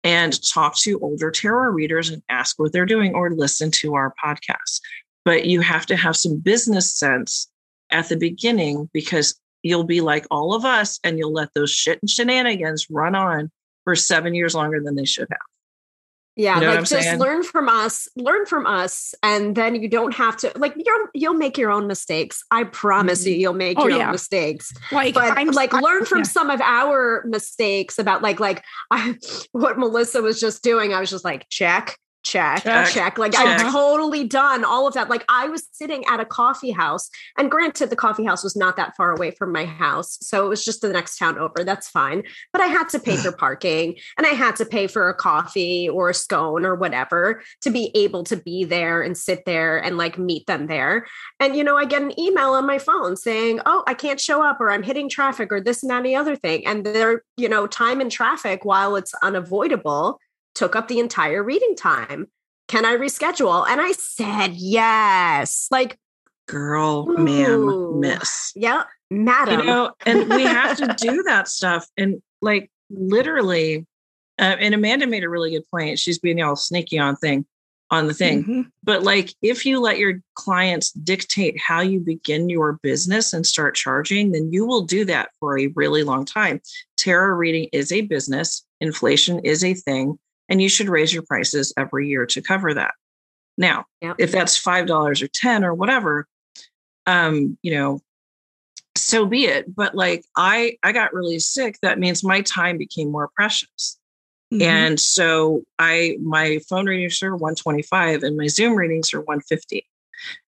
and 0.04 0.42
talk 0.48 0.76
to 0.78 1.00
older 1.02 1.30
tarot 1.30 1.72
readers 1.72 2.10
and 2.10 2.24
ask 2.30 2.58
what 2.58 2.72
they're 2.72 2.86
doing 2.86 3.14
or 3.14 3.32
listen 3.32 3.70
to 3.72 3.96
our 3.96 4.14
podcast. 4.24 4.80
But 5.26 5.46
you 5.46 5.62
have 5.62 5.86
to 5.88 5.96
have 5.96 6.16
some 6.16 6.38
business 6.38 6.94
sense 6.94 7.50
at 7.92 8.10
the 8.10 8.16
beginning 8.16 8.90
because 8.94 9.40
you'll 9.62 9.84
be 9.84 10.02
like 10.02 10.26
all 10.32 10.54
of 10.54 10.64
us 10.64 11.00
and 11.04 11.18
you'll 11.18 11.34
let 11.34 11.54
those 11.54 11.72
shit 11.72 12.00
and 12.02 12.10
shenanigans 12.10 12.88
run 12.90 13.16
on 13.16 13.52
for 13.84 13.96
seven 13.96 14.34
years 14.34 14.56
longer 14.56 14.82
than 14.82 14.96
they 14.96 15.06
should 15.06 15.28
have. 15.30 15.40
Yeah, 16.40 16.56
You 16.56 16.62
know 16.68 16.76
like 16.76 16.80
just 16.86 17.04
saying? 17.04 17.20
learn 17.20 17.44
from 17.44 17.68
us, 17.68 18.08
learn 18.16 18.46
from 18.46 18.66
us, 18.66 19.14
and 19.22 19.58
then 19.58 19.76
you 19.76 19.90
don't 19.90 20.14
have 20.14 20.38
to 20.38 20.54
like 20.56 20.74
you'll 20.78 21.08
you'll 21.14 21.34
make 21.34 21.58
your 21.58 21.70
own 21.70 21.86
mistakes. 21.86 22.46
I 22.50 22.64
promise 22.64 23.26
you, 23.26 23.34
mm-hmm. 23.34 23.42
you'll 23.42 23.54
make 23.56 23.78
Oh, 23.78 23.88
your 23.88 23.98
yeah. 23.98 24.06
own 24.06 24.14
mistakes. 24.14 24.72
Like, 24.90 25.16
But 25.16 25.38
I'm 25.38 25.50
like 25.52 25.74
I- 25.74 25.82
learn 25.82 26.06
from 26.06 26.20
yeah. 26.20 26.24
some 26.24 26.50
of 26.50 26.62
our 26.62 27.26
mistakes 27.28 28.00
about 28.00 28.22
like 28.22 28.40
like 28.40 28.64
I, 28.90 29.18
what 29.52 29.78
Melissa 29.78 30.22
was 30.22 30.40
just 30.40 30.64
doing. 30.64 30.94
I 30.94 31.02
was 31.02 31.10
just 31.10 31.26
like 31.26 31.46
check. 31.50 31.98
Check, 32.24 32.64
Check, 32.64 32.90
check, 32.90 33.18
Like 33.18 33.32
check. 33.32 33.46
I've 33.46 33.72
totally 33.72 34.26
done 34.26 34.64
all 34.66 34.88
of 34.88 34.94
that. 34.94 35.10
Like 35.10 35.24
I 35.30 35.48
was 35.48 35.68
sitting 35.72 36.04
at 36.06 36.20
a 36.20 36.26
coffee 36.26 36.72
house, 36.72 37.10
and 37.38 37.50
granted, 37.50 37.90
the 37.90 37.96
coffee 37.96 38.26
house 38.26 38.44
was 38.44 38.56
not 38.56 38.76
that 38.76 38.96
far 38.96 39.12
away 39.12 39.32
from 39.32 39.52
my 39.52 39.66
house. 39.66 40.18
So 40.22 40.46
it 40.46 40.50
was 40.50 40.66
just 40.66 40.82
the 40.82 40.90
next 40.90 41.18
town 41.18 41.38
over. 41.38 41.64
That's 41.64 41.90
fine. 41.90 42.24
But 42.52 42.62
I 42.62 42.68
had 42.68 42.90
to 42.90 43.00
pay 43.00 43.16
for 43.16 43.32
parking 43.38 43.96
and 44.18 44.28
I 44.28 44.32
had 44.32 44.56
to 44.58 44.66
pay 44.66 44.88
for 44.88 45.10
a 45.10 45.14
coffee 45.14 45.88
or 45.88 46.10
a 46.10 46.14
scone 46.14 46.66
or 46.66 46.76
whatever 46.76 47.42
to 47.62 47.70
be 47.70 47.92
able 47.96 48.24
to 48.26 48.36
be 48.36 48.64
there 48.64 49.02
and 49.02 49.18
sit 49.18 49.46
there 49.46 49.82
and 49.82 49.98
like 49.98 50.18
meet 50.18 50.46
them 50.46 50.68
there. 50.68 51.08
And, 51.40 51.56
you 51.56 51.64
know, 51.64 51.78
I 51.78 51.86
get 51.86 52.02
an 52.02 52.20
email 52.20 52.52
on 52.52 52.66
my 52.66 52.80
phone 52.80 53.16
saying, 53.16 53.62
oh, 53.66 53.84
I 53.88 53.94
can't 53.94 54.20
show 54.20 54.44
up 54.44 54.60
or 54.60 54.72
I'm 54.72 54.84
hitting 54.84 55.10
traffic 55.10 55.52
or 55.52 55.62
this 55.62 55.84
and 55.84 55.90
that 55.90 55.98
and 55.98 56.06
the 56.06 56.16
other 56.16 56.36
thing. 56.36 56.66
And 56.66 56.86
their, 56.86 57.24
you 57.38 57.50
know, 57.50 57.68
time 57.68 58.02
in 58.02 58.10
traffic 58.10 58.66
while 58.66 58.96
it's 58.96 59.14
unavoidable 59.24 60.20
took 60.60 60.76
up 60.76 60.90
the 60.90 61.00
entire 61.00 61.42
reading 61.42 61.74
time. 61.76 62.28
Can 62.68 62.86
I 62.86 62.96
reschedule? 62.98 63.66
And 63.68 63.80
I 63.80 63.94
said, 63.94 64.54
yes. 64.56 65.68
Like, 65.72 65.98
Girl, 66.48 67.08
Ooh. 67.10 67.18
ma'am, 67.18 68.00
miss. 68.02 68.52
Yep, 68.56 68.88
madam. 69.12 69.60
you 69.60 69.66
know 69.66 69.92
and 70.06 70.28
we 70.30 70.44
have 70.44 70.76
to 70.78 70.88
do 70.98 71.24
that 71.24 71.48
stuff 71.48 71.88
and 71.98 72.22
like 72.42 72.70
literally 72.90 73.86
uh, 74.40 74.56
and 74.60 74.74
amanda 74.76 75.06
made 75.08 75.24
a 75.24 75.30
really 75.30 75.50
good 75.52 75.68
point 75.72 75.98
she's 76.00 76.20
being 76.20 76.42
all 76.42 76.56
sneaky 76.56 76.98
on 77.00 77.16
thing 77.16 77.44
on 77.92 78.06
the 78.08 78.14
thing 78.14 78.44
Mhm. 78.44 78.66
but 78.84 79.02
like 79.04 79.34
if 79.42 79.66
you 79.66 79.80
let 79.80 79.98
your 79.98 80.22
clients 80.36 80.92
dictate 80.92 81.60
how 81.60 81.82
you 81.82 82.00
begin 82.00 82.50
your 82.50 82.74
business 82.84 83.34
and 83.34 83.46
start 83.48 83.74
charging 83.76 84.32
then 84.32 84.52
you 84.54 84.66
will 84.66 84.82
do 84.84 85.06
that 85.06 85.30
for 85.40 85.58
a 85.58 85.68
really 85.76 86.04
long 86.04 86.24
time 86.26 86.62
tarot 86.98 87.36
reading 87.36 87.68
is 87.74 87.92
a 87.92 88.02
business 88.02 88.64
inflation 88.80 89.40
is 89.40 89.64
a 89.64 89.74
thing 89.74 90.18
and 90.50 90.62
you 90.62 90.68
should 90.70 90.90
raise 90.90 91.14
your 91.14 91.24
prices 91.24 91.72
every 91.78 92.08
year 92.10 92.26
to 92.26 92.42
cover 92.42 92.74
that. 92.74 92.94
Now 93.58 93.86
Yep. 94.02 94.16
if 94.20 94.32
that's 94.32 94.58
five 94.58 94.88
dollars 94.88 95.22
or 95.22 95.28
ten 95.28 95.64
or 95.64 95.74
whatever 95.74 96.28
um 97.06 97.58
you 97.62 97.72
know 97.74 98.02
so 98.98 99.26
be 99.26 99.46
it. 99.46 99.74
But 99.74 99.96
like 99.96 100.26
i 100.36 100.78
i 100.84 100.92
got 100.92 101.14
really 101.14 101.40
sick. 101.40 101.78
That 101.82 102.00
means 102.00 102.24
my 102.24 102.42
time 102.42 102.78
became 102.78 103.12
more 103.12 103.30
precious. 103.36 103.98
Mhm. 104.54 104.62
and 104.64 105.00
so 105.00 105.62
i 105.78 106.18
my 106.22 106.60
phone 106.68 106.88
readings 106.88 107.22
are 107.22 107.36
125 107.36 108.24
and 108.24 108.36
my 108.36 108.48
zoom 108.48 108.74
readings 108.76 109.14
are 109.14 109.22
150 109.22 109.86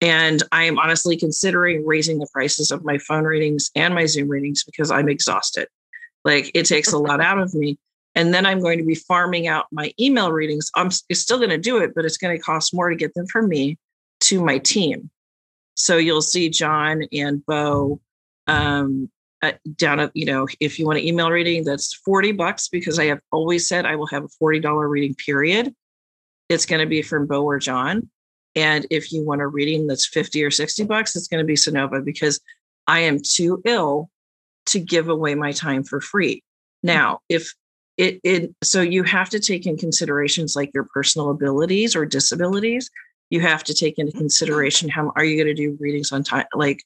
and 0.00 0.44
i 0.52 0.62
am 0.62 0.78
honestly 0.78 1.16
considering 1.16 1.84
raising 1.84 2.20
the 2.20 2.28
prices 2.32 2.70
of 2.70 2.84
my 2.84 2.98
phone 2.98 3.24
readings 3.24 3.68
and 3.74 3.92
my 3.92 4.06
zoom 4.06 4.28
readings 4.28 4.62
because 4.62 4.92
i'm 4.92 5.08
exhausted. 5.08 5.66
Like 6.24 6.52
it 6.54 6.66
takes 6.66 6.92
a 6.92 6.98
lot 6.98 7.20
out 7.20 7.38
of 7.40 7.52
me 7.54 7.78
and 8.14 8.34
then 8.34 8.46
i'm 8.46 8.60
going 8.60 8.78
to 8.78 8.84
be 8.84 8.94
farming 8.94 9.46
out 9.46 9.66
my 9.72 9.92
email 9.98 10.32
readings. 10.32 10.70
I'm 10.74 10.90
still 10.90 11.38
going 11.38 11.50
to 11.50 11.58
do 11.58 11.78
it 11.78 11.94
but 11.94 12.04
it's 12.04 12.16
going 12.16 12.36
to 12.36 12.42
cost 12.42 12.74
more 12.74 12.88
to 12.88 12.96
get 12.96 13.14
them 13.14 13.26
from 13.26 13.48
me 13.48 13.78
to 14.20 14.44
my 14.44 14.58
team. 14.58 15.10
So 15.76 15.96
you'll 15.96 16.22
see 16.22 16.48
john 16.48 17.04
and 17.12 17.44
bo 17.44 18.00
um, 18.46 19.10
down 19.76 20.00
at 20.00 20.10
you 20.14 20.26
know 20.26 20.46
if 20.60 20.78
you 20.78 20.86
want 20.86 20.98
an 20.98 21.04
email 21.04 21.30
reading 21.30 21.64
that's 21.64 21.94
40 21.94 22.32
bucks 22.32 22.68
because 22.68 22.98
i 22.98 23.06
have 23.06 23.20
always 23.32 23.66
said 23.66 23.86
i 23.86 23.96
will 23.96 24.06
have 24.08 24.24
a 24.24 24.28
$40 24.42 24.88
reading 24.88 25.14
period. 25.14 25.74
It's 26.48 26.66
going 26.66 26.80
to 26.80 26.86
be 26.86 27.02
from 27.02 27.26
bo 27.26 27.42
or 27.44 27.58
john. 27.58 28.10
And 28.56 28.84
if 28.90 29.12
you 29.12 29.24
want 29.24 29.40
a 29.40 29.46
reading 29.46 29.86
that's 29.86 30.06
50 30.06 30.44
or 30.44 30.50
60 30.50 30.84
bucks 30.84 31.16
it's 31.16 31.28
going 31.28 31.42
to 31.42 31.46
be 31.46 31.54
cynova 31.54 32.04
because 32.04 32.40
i 32.86 33.00
am 33.00 33.20
too 33.22 33.62
ill 33.64 34.10
to 34.66 34.78
give 34.78 35.08
away 35.08 35.34
my 35.34 35.52
time 35.52 35.82
for 35.84 36.00
free. 36.00 36.42
Now 36.82 37.20
if 37.28 37.54
it, 38.00 38.20
it 38.24 38.54
so 38.62 38.80
you 38.80 39.02
have 39.02 39.28
to 39.30 39.38
take 39.38 39.66
in 39.66 39.76
considerations 39.76 40.56
like 40.56 40.70
your 40.74 40.84
personal 40.84 41.30
abilities 41.30 41.94
or 41.94 42.04
disabilities 42.06 42.90
you 43.30 43.40
have 43.40 43.62
to 43.64 43.74
take 43.74 43.98
into 43.98 44.12
consideration 44.12 44.88
how 44.88 45.12
are 45.16 45.24
you 45.24 45.36
going 45.36 45.54
to 45.54 45.62
do 45.62 45.76
readings 45.80 46.12
on 46.12 46.24
time 46.24 46.46
like 46.54 46.82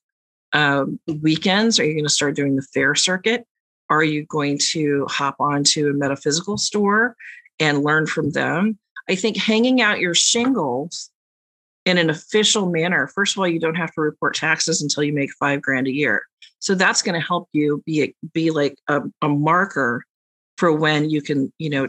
um, 0.54 0.98
weekends? 1.20 1.78
Are 1.78 1.84
you 1.84 1.92
going 1.92 2.04
to 2.04 2.10
start 2.10 2.36
doing 2.36 2.56
the 2.56 2.62
fair 2.62 2.94
circuit? 2.94 3.44
Are 3.90 4.04
you 4.04 4.24
going 4.24 4.58
to 4.70 5.04
hop 5.10 5.36
onto 5.38 5.88
a 5.88 5.92
metaphysical 5.92 6.56
store 6.56 7.16
and 7.60 7.82
learn 7.82 8.06
from 8.06 8.30
them? 8.30 8.78
I 9.10 9.16
think 9.16 9.36
hanging 9.36 9.82
out 9.82 10.00
your 10.00 10.14
shingles 10.14 11.10
in 11.84 11.98
an 11.98 12.08
official 12.08 12.70
manner, 12.70 13.08
first 13.08 13.36
of 13.36 13.40
all, 13.40 13.48
you 13.48 13.60
don't 13.60 13.74
have 13.74 13.92
to 13.92 14.00
report 14.00 14.34
taxes 14.36 14.80
until 14.80 15.02
you 15.02 15.12
make 15.12 15.30
five 15.34 15.60
grand 15.60 15.86
a 15.86 15.92
year. 15.92 16.22
So 16.60 16.74
that's 16.74 17.02
going 17.02 17.20
to 17.20 17.26
help 17.26 17.48
you 17.52 17.82
be 17.84 18.14
be 18.32 18.50
like 18.50 18.78
a, 18.88 19.02
a 19.20 19.28
marker 19.28 20.02
for 20.58 20.72
when 20.72 21.10
you 21.10 21.22
can, 21.22 21.52
you 21.58 21.70
know, 21.70 21.88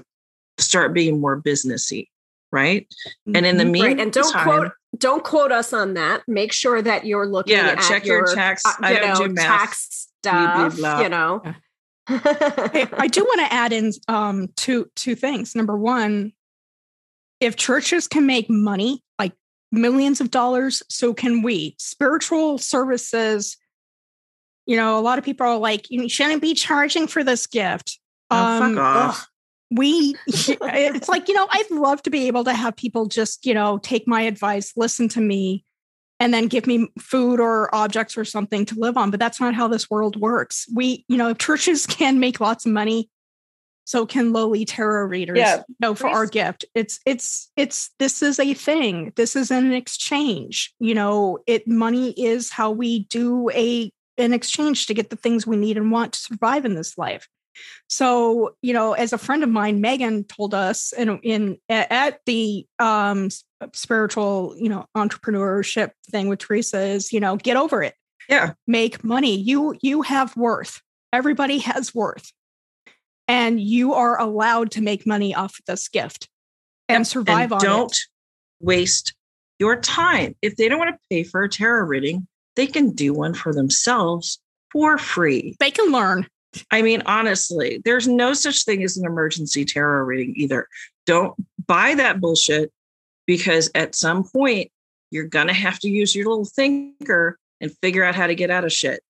start 0.57 0.93
being 0.93 1.19
more 1.19 1.41
businessy, 1.41 2.07
right? 2.51 2.87
And 3.33 3.45
in 3.45 3.57
the 3.57 3.65
meantime, 3.65 3.97
right. 3.97 3.99
And 3.99 4.11
don't 4.11 4.33
quote 4.33 4.71
don't 4.97 5.23
quote 5.23 5.51
us 5.51 5.73
on 5.73 5.93
that. 5.95 6.23
Make 6.27 6.53
sure 6.53 6.81
that 6.81 7.05
you're 7.05 7.27
looking 7.27 7.55
yeah, 7.55 7.69
at 7.69 7.81
check 7.81 8.05
your, 8.05 8.27
your 8.27 8.35
tax. 8.35 8.65
uh, 8.65 8.73
I 8.81 8.93
you 8.93 8.99
don't 8.99 9.19
know, 9.19 9.27
do 9.27 9.33
math. 9.33 9.45
tax 9.45 10.07
blah, 10.23 10.69
stuff, 10.69 10.77
blah. 10.77 11.01
you 11.01 11.09
know. 11.09 11.41
Hey, 12.07 12.85
I 12.93 13.07
do 13.07 13.23
want 13.23 13.39
to 13.39 13.51
add 13.51 13.73
in 13.73 13.91
um, 14.07 14.49
two 14.55 14.91
two 14.95 15.15
things. 15.15 15.55
Number 15.55 15.75
one, 15.75 16.33
if 17.39 17.55
churches 17.55 18.07
can 18.07 18.27
make 18.27 18.47
money, 18.47 19.01
like 19.17 19.33
millions 19.71 20.21
of 20.21 20.29
dollars, 20.29 20.83
so 20.87 21.15
can 21.15 21.41
we. 21.41 21.75
Spiritual 21.79 22.59
services, 22.59 23.57
you 24.67 24.77
know, 24.77 24.99
a 24.99 25.01
lot 25.01 25.17
of 25.17 25.25
people 25.25 25.47
are 25.47 25.57
like, 25.57 25.89
you 25.89 26.07
shouldn't 26.07 26.43
be 26.43 26.53
charging 26.53 27.07
for 27.07 27.23
this 27.23 27.47
gift. 27.47 27.99
Oh, 28.31 28.59
fuck 28.59 28.69
um, 28.69 28.77
off. 28.77 29.21
ugh, 29.21 29.27
we, 29.71 30.15
it's 30.27 31.09
like, 31.09 31.27
you 31.27 31.33
know, 31.33 31.47
I'd 31.51 31.71
love 31.71 32.01
to 32.03 32.09
be 32.09 32.27
able 32.27 32.43
to 32.45 32.53
have 32.53 32.75
people 32.75 33.07
just, 33.07 33.45
you 33.45 33.53
know, 33.53 33.77
take 33.79 34.07
my 34.07 34.21
advice, 34.21 34.73
listen 34.75 35.07
to 35.09 35.21
me, 35.21 35.63
and 36.19 36.33
then 36.33 36.47
give 36.47 36.67
me 36.67 36.87
food 36.99 37.39
or 37.39 37.73
objects 37.73 38.17
or 38.17 38.25
something 38.25 38.65
to 38.65 38.75
live 38.75 38.97
on. 38.97 39.11
But 39.11 39.19
that's 39.19 39.41
not 39.41 39.53
how 39.53 39.67
this 39.67 39.89
world 39.89 40.19
works. 40.19 40.65
We, 40.73 41.05
you 41.07 41.17
know, 41.17 41.33
churches 41.45 41.85
can 41.85 42.19
make 42.19 42.39
lots 42.39 42.65
of 42.65 42.71
money. 42.71 43.09
So 43.87 44.07
can 44.07 44.33
lowly 44.33 44.65
tarot 44.65 45.05
readers. 45.05 45.37
Yeah, 45.37 45.57
you 45.57 45.75
know, 45.79 45.93
for 45.93 46.07
our 46.07 46.25
gift. 46.25 46.65
It's 46.73 46.99
it's 47.05 47.51
it's 47.55 47.91
this 47.99 48.23
is 48.23 48.39
a 48.39 48.55
thing. 48.55 49.13
This 49.15 49.35
is 49.35 49.51
an 49.51 49.71
exchange. 49.73 50.73
You 50.79 50.95
know, 50.95 51.37
it 51.45 51.67
money 51.67 52.09
is 52.17 52.49
how 52.49 52.71
we 52.71 53.03
do 53.09 53.47
a 53.51 53.91
an 54.17 54.33
exchange 54.33 54.87
to 54.87 54.95
get 54.95 55.11
the 55.11 55.15
things 55.15 55.45
we 55.45 55.55
need 55.55 55.77
and 55.77 55.91
want 55.91 56.13
to 56.13 56.19
survive 56.19 56.65
in 56.65 56.73
this 56.73 56.97
life. 56.97 57.27
So, 57.87 58.55
you 58.61 58.73
know, 58.73 58.93
as 58.93 59.13
a 59.13 59.17
friend 59.17 59.43
of 59.43 59.49
mine, 59.49 59.81
Megan 59.81 60.23
told 60.23 60.53
us 60.53 60.93
in 60.93 61.17
in 61.19 61.57
at 61.69 62.19
the 62.25 62.65
um 62.79 63.29
spiritual, 63.73 64.55
you 64.57 64.69
know, 64.69 64.85
entrepreneurship 64.95 65.91
thing 66.09 66.27
with 66.27 66.39
Theresa 66.39 66.81
is, 66.81 67.11
you 67.11 67.19
know, 67.19 67.35
get 67.35 67.57
over 67.57 67.83
it. 67.83 67.95
Yeah. 68.29 68.53
Make 68.67 69.03
money. 69.03 69.35
You 69.35 69.75
you 69.81 70.01
have 70.01 70.35
worth. 70.35 70.81
Everybody 71.13 71.59
has 71.59 71.93
worth. 71.93 72.31
And 73.27 73.59
you 73.59 73.93
are 73.93 74.19
allowed 74.19 74.71
to 74.71 74.81
make 74.81 75.07
money 75.07 75.33
off 75.33 75.59
this 75.65 75.87
gift 75.87 76.29
and 76.87 77.07
survive 77.07 77.51
and 77.51 77.53
on 77.53 77.59
don't 77.59 77.91
it. 77.91 77.99
waste 78.59 79.15
your 79.59 79.79
time. 79.79 80.35
If 80.41 80.57
they 80.57 80.69
don't 80.69 80.79
want 80.79 80.93
to 80.95 80.99
pay 81.09 81.23
for 81.23 81.43
a 81.43 81.49
tarot 81.49 81.85
reading, 81.85 82.27
they 82.55 82.67
can 82.67 82.91
do 82.91 83.13
one 83.13 83.33
for 83.33 83.53
themselves 83.53 84.39
for 84.71 84.97
free. 84.97 85.55
They 85.59 85.71
can 85.71 85.91
learn. 85.91 86.27
I 86.71 86.81
mean, 86.81 87.01
honestly, 87.05 87.81
there's 87.85 88.07
no 88.07 88.33
such 88.33 88.63
thing 88.63 88.83
as 88.83 88.97
an 88.97 89.05
emergency 89.05 89.65
tarot 89.65 90.03
reading 90.03 90.33
either. 90.37 90.67
Don't 91.05 91.35
buy 91.67 91.95
that 91.95 92.21
bullshit 92.21 92.71
because 93.25 93.69
at 93.75 93.95
some 93.95 94.23
point 94.23 94.71
you're 95.11 95.25
going 95.25 95.47
to 95.47 95.53
have 95.53 95.79
to 95.79 95.89
use 95.89 96.15
your 96.15 96.25
little 96.27 96.45
thinker 96.45 97.37
and 97.61 97.75
figure 97.77 98.03
out 98.03 98.15
how 98.15 98.27
to 98.27 98.35
get 98.35 98.51
out 98.51 98.65
of 98.65 98.71
shit, 98.71 99.01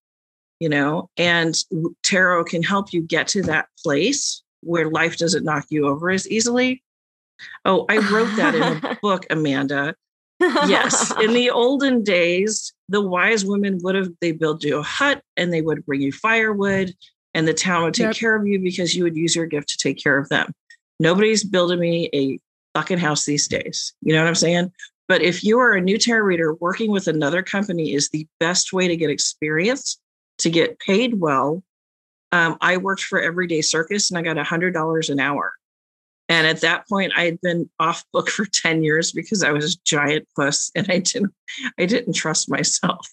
you 0.60 0.68
know? 0.68 1.10
And 1.16 1.56
tarot 2.02 2.44
can 2.44 2.62
help 2.62 2.92
you 2.92 3.02
get 3.02 3.28
to 3.28 3.42
that 3.42 3.68
place 3.82 4.42
where 4.62 4.90
life 4.90 5.16
doesn't 5.16 5.44
knock 5.44 5.66
you 5.68 5.86
over 5.86 6.10
as 6.10 6.28
easily. 6.28 6.82
Oh, 7.64 7.84
I 7.88 7.98
wrote 7.98 8.34
that 8.36 8.54
in 8.54 8.84
a 8.84 8.98
book, 9.02 9.26
Amanda. 9.30 9.94
Yes. 10.40 11.12
In 11.20 11.32
the 11.32 11.50
olden 11.54 12.02
days, 12.02 12.72
the 12.88 13.00
wise 13.00 13.44
women 13.44 13.78
would 13.82 13.94
have, 13.94 14.10
they 14.20 14.32
build 14.32 14.64
you 14.64 14.78
a 14.78 14.82
hut 14.82 15.22
and 15.36 15.52
they 15.52 15.62
would 15.62 15.84
bring 15.84 16.00
you 16.00 16.12
firewood 16.12 16.94
and 17.36 17.46
the 17.46 17.52
town 17.52 17.82
would 17.82 17.92
take 17.92 18.06
yep. 18.06 18.16
care 18.16 18.34
of 18.34 18.46
you 18.46 18.58
because 18.58 18.96
you 18.96 19.04
would 19.04 19.14
use 19.14 19.36
your 19.36 19.44
gift 19.44 19.68
to 19.68 19.76
take 19.76 20.02
care 20.02 20.16
of 20.16 20.26
them. 20.30 20.54
Nobody's 20.98 21.44
building 21.44 21.78
me 21.78 22.08
a 22.14 22.38
fucking 22.74 22.96
house 22.96 23.26
these 23.26 23.46
days. 23.46 23.92
You 24.00 24.14
know 24.14 24.22
what 24.22 24.28
I'm 24.28 24.34
saying? 24.34 24.72
But 25.06 25.20
if 25.20 25.44
you 25.44 25.58
are 25.58 25.74
a 25.74 25.80
new 25.82 25.98
tarot 25.98 26.24
reader, 26.24 26.54
working 26.54 26.90
with 26.90 27.08
another 27.08 27.42
company 27.42 27.92
is 27.92 28.08
the 28.08 28.26
best 28.40 28.72
way 28.72 28.88
to 28.88 28.96
get 28.96 29.10
experience, 29.10 30.00
to 30.38 30.50
get 30.50 30.80
paid 30.80 31.20
well. 31.20 31.62
Um, 32.32 32.56
I 32.62 32.78
worked 32.78 33.02
for 33.02 33.20
Everyday 33.20 33.60
Circus 33.60 34.10
and 34.10 34.16
I 34.16 34.22
got 34.22 34.42
$100 34.42 35.10
an 35.10 35.20
hour. 35.20 35.52
And 36.30 36.46
at 36.46 36.62
that 36.62 36.88
point, 36.88 37.12
I 37.14 37.26
had 37.26 37.40
been 37.42 37.68
off 37.78 38.02
book 38.14 38.30
for 38.30 38.46
10 38.46 38.82
years 38.82 39.12
because 39.12 39.44
I 39.44 39.52
was 39.52 39.74
a 39.74 39.78
giant 39.84 40.26
puss 40.34 40.70
and 40.74 40.86
I 40.90 41.00
didn't, 41.00 41.34
I 41.78 41.84
didn't 41.84 42.14
trust 42.14 42.48
myself. 42.48 43.06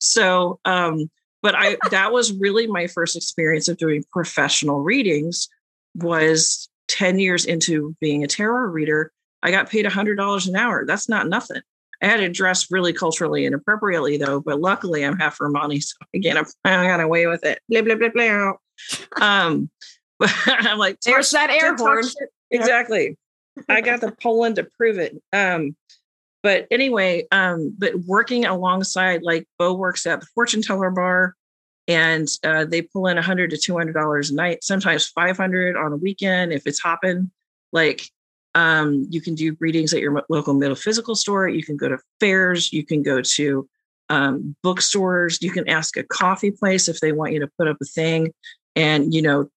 So, 0.00 0.58
um, 0.64 1.08
but 1.42 1.54
I, 1.54 1.76
that 1.90 2.12
was 2.12 2.32
really 2.32 2.66
my 2.66 2.86
first 2.86 3.16
experience 3.16 3.68
of 3.68 3.76
doing 3.76 4.04
professional 4.12 4.80
readings 4.80 5.48
was 5.94 6.68
10 6.88 7.18
years 7.18 7.44
into 7.44 7.94
being 8.00 8.24
a 8.24 8.26
tarot 8.26 8.70
reader. 8.70 9.12
I 9.42 9.50
got 9.50 9.70
paid 9.70 9.86
$100 9.86 10.48
an 10.48 10.56
hour. 10.56 10.84
That's 10.84 11.08
not 11.08 11.28
nothing. 11.28 11.62
I 12.02 12.06
had 12.06 12.18
to 12.18 12.28
dress 12.28 12.70
really 12.70 12.92
culturally 12.92 13.44
and 13.44 13.54
appropriately 13.54 14.16
though, 14.16 14.40
but 14.40 14.60
luckily 14.60 15.04
I'm 15.04 15.18
half 15.18 15.40
Romani. 15.40 15.80
So 15.80 15.96
again, 16.14 16.36
I 16.64 16.86
got 16.86 17.00
away 17.00 17.26
with 17.26 17.44
it. 17.44 17.60
Blah, 17.68 17.82
blah, 17.82 17.96
blah, 17.96 18.08
blah. 18.08 18.52
Um, 19.20 19.70
but 20.18 20.32
I'm 20.46 20.78
like, 20.78 21.00
there's 21.00 21.30
that 21.30 21.50
air 21.50 21.76
horn. 21.76 22.04
Exactly. 22.50 23.16
I 23.68 23.80
got 23.80 24.00
the 24.00 24.12
Poland 24.22 24.56
to 24.56 24.64
prove 24.64 24.98
it. 24.98 25.20
Um, 25.32 25.76
but 26.42 26.66
anyway, 26.70 27.26
um, 27.32 27.74
but 27.78 27.94
working 28.06 28.44
alongside 28.44 29.22
like 29.22 29.46
Bo 29.58 29.74
works 29.74 30.06
at 30.06 30.20
the 30.20 30.26
fortune 30.34 30.62
teller 30.62 30.90
bar 30.90 31.34
and 31.86 32.28
uh, 32.44 32.64
they 32.64 32.82
pull 32.82 33.06
in 33.06 33.16
100 33.16 33.50
to 33.50 33.56
200 33.56 33.92
dollars 33.92 34.30
a 34.30 34.34
night 34.34 34.62
sometimes 34.62 35.06
500 35.06 35.76
on 35.76 35.92
a 35.92 35.96
weekend 35.96 36.52
if 36.52 36.66
it's 36.66 36.80
hopping. 36.80 37.30
Like 37.72 38.02
um, 38.54 39.06
you 39.10 39.20
can 39.20 39.34
do 39.34 39.56
readings 39.60 39.92
at 39.92 40.00
your 40.00 40.24
local 40.28 40.54
metaphysical 40.54 41.14
store 41.14 41.48
you 41.48 41.62
can 41.62 41.76
go 41.76 41.88
to 41.88 41.98
fairs 42.18 42.72
you 42.72 42.84
can 42.84 43.02
go 43.02 43.20
to 43.20 43.68
um, 44.08 44.56
bookstores 44.62 45.40
you 45.42 45.50
can 45.50 45.68
ask 45.68 45.98
a 45.98 46.02
coffee 46.02 46.50
place 46.50 46.88
if 46.88 46.98
they 47.00 47.12
want 47.12 47.34
you 47.34 47.40
to 47.40 47.50
put 47.58 47.68
up 47.68 47.76
a 47.80 47.84
thing 47.84 48.32
and 48.74 49.12
you 49.14 49.20
know 49.20 49.48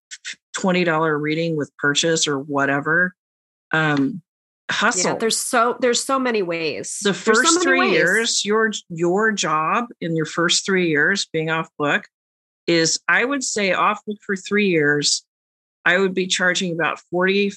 $20 0.58 1.22
reading 1.22 1.56
with 1.56 1.76
purchase 1.78 2.28
or 2.28 2.40
whatever. 2.40 3.16
Um, 3.72 4.22
hustle 4.72 5.12
yeah, 5.12 5.18
there's 5.18 5.38
so 5.38 5.78
there's 5.80 6.04
so 6.04 6.20
many 6.20 6.42
ways 6.42 7.00
the 7.04 7.14
first 7.14 7.54
so 7.54 7.62
three 7.62 7.80
ways. 7.80 7.92
years 7.92 8.46
your 8.46 8.72
your 8.90 9.32
job 9.32 9.86
in 10.00 10.16
your 10.16 10.26
first 10.26 10.66
three 10.66 10.90
years 10.90 11.28
being 11.32 11.50
off 11.50 11.70
book 11.78 12.08
is 12.68 13.00
I 13.08 13.26
would 13.26 13.44
say 13.44 13.74
off 13.74 14.04
book 14.06 14.18
for 14.26 14.36
three 14.36 14.68
years, 14.68 15.24
I 15.86 15.98
would 15.98 16.14
be 16.14 16.28
charging 16.28 16.74
about 16.74 17.00
40, 17.12 17.52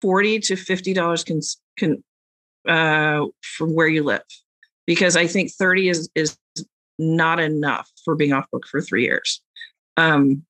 40 0.00 0.40
to 0.40 0.54
$50 0.54 1.26
can, 1.26 1.40
can, 1.78 2.04
uh, 2.68 3.26
from 3.42 3.74
where 3.74 3.88
you 3.88 4.02
live. 4.02 4.22
Because 4.86 5.16
I 5.16 5.26
think 5.26 5.52
30 5.52 5.88
is, 5.88 6.10
is 6.14 6.36
not 6.98 7.40
enough 7.40 7.90
for 8.04 8.14
being 8.16 8.32
off 8.32 8.50
book 8.50 8.66
for 8.66 8.80
three 8.80 9.04
years. 9.04 9.40
Um, 9.96 10.44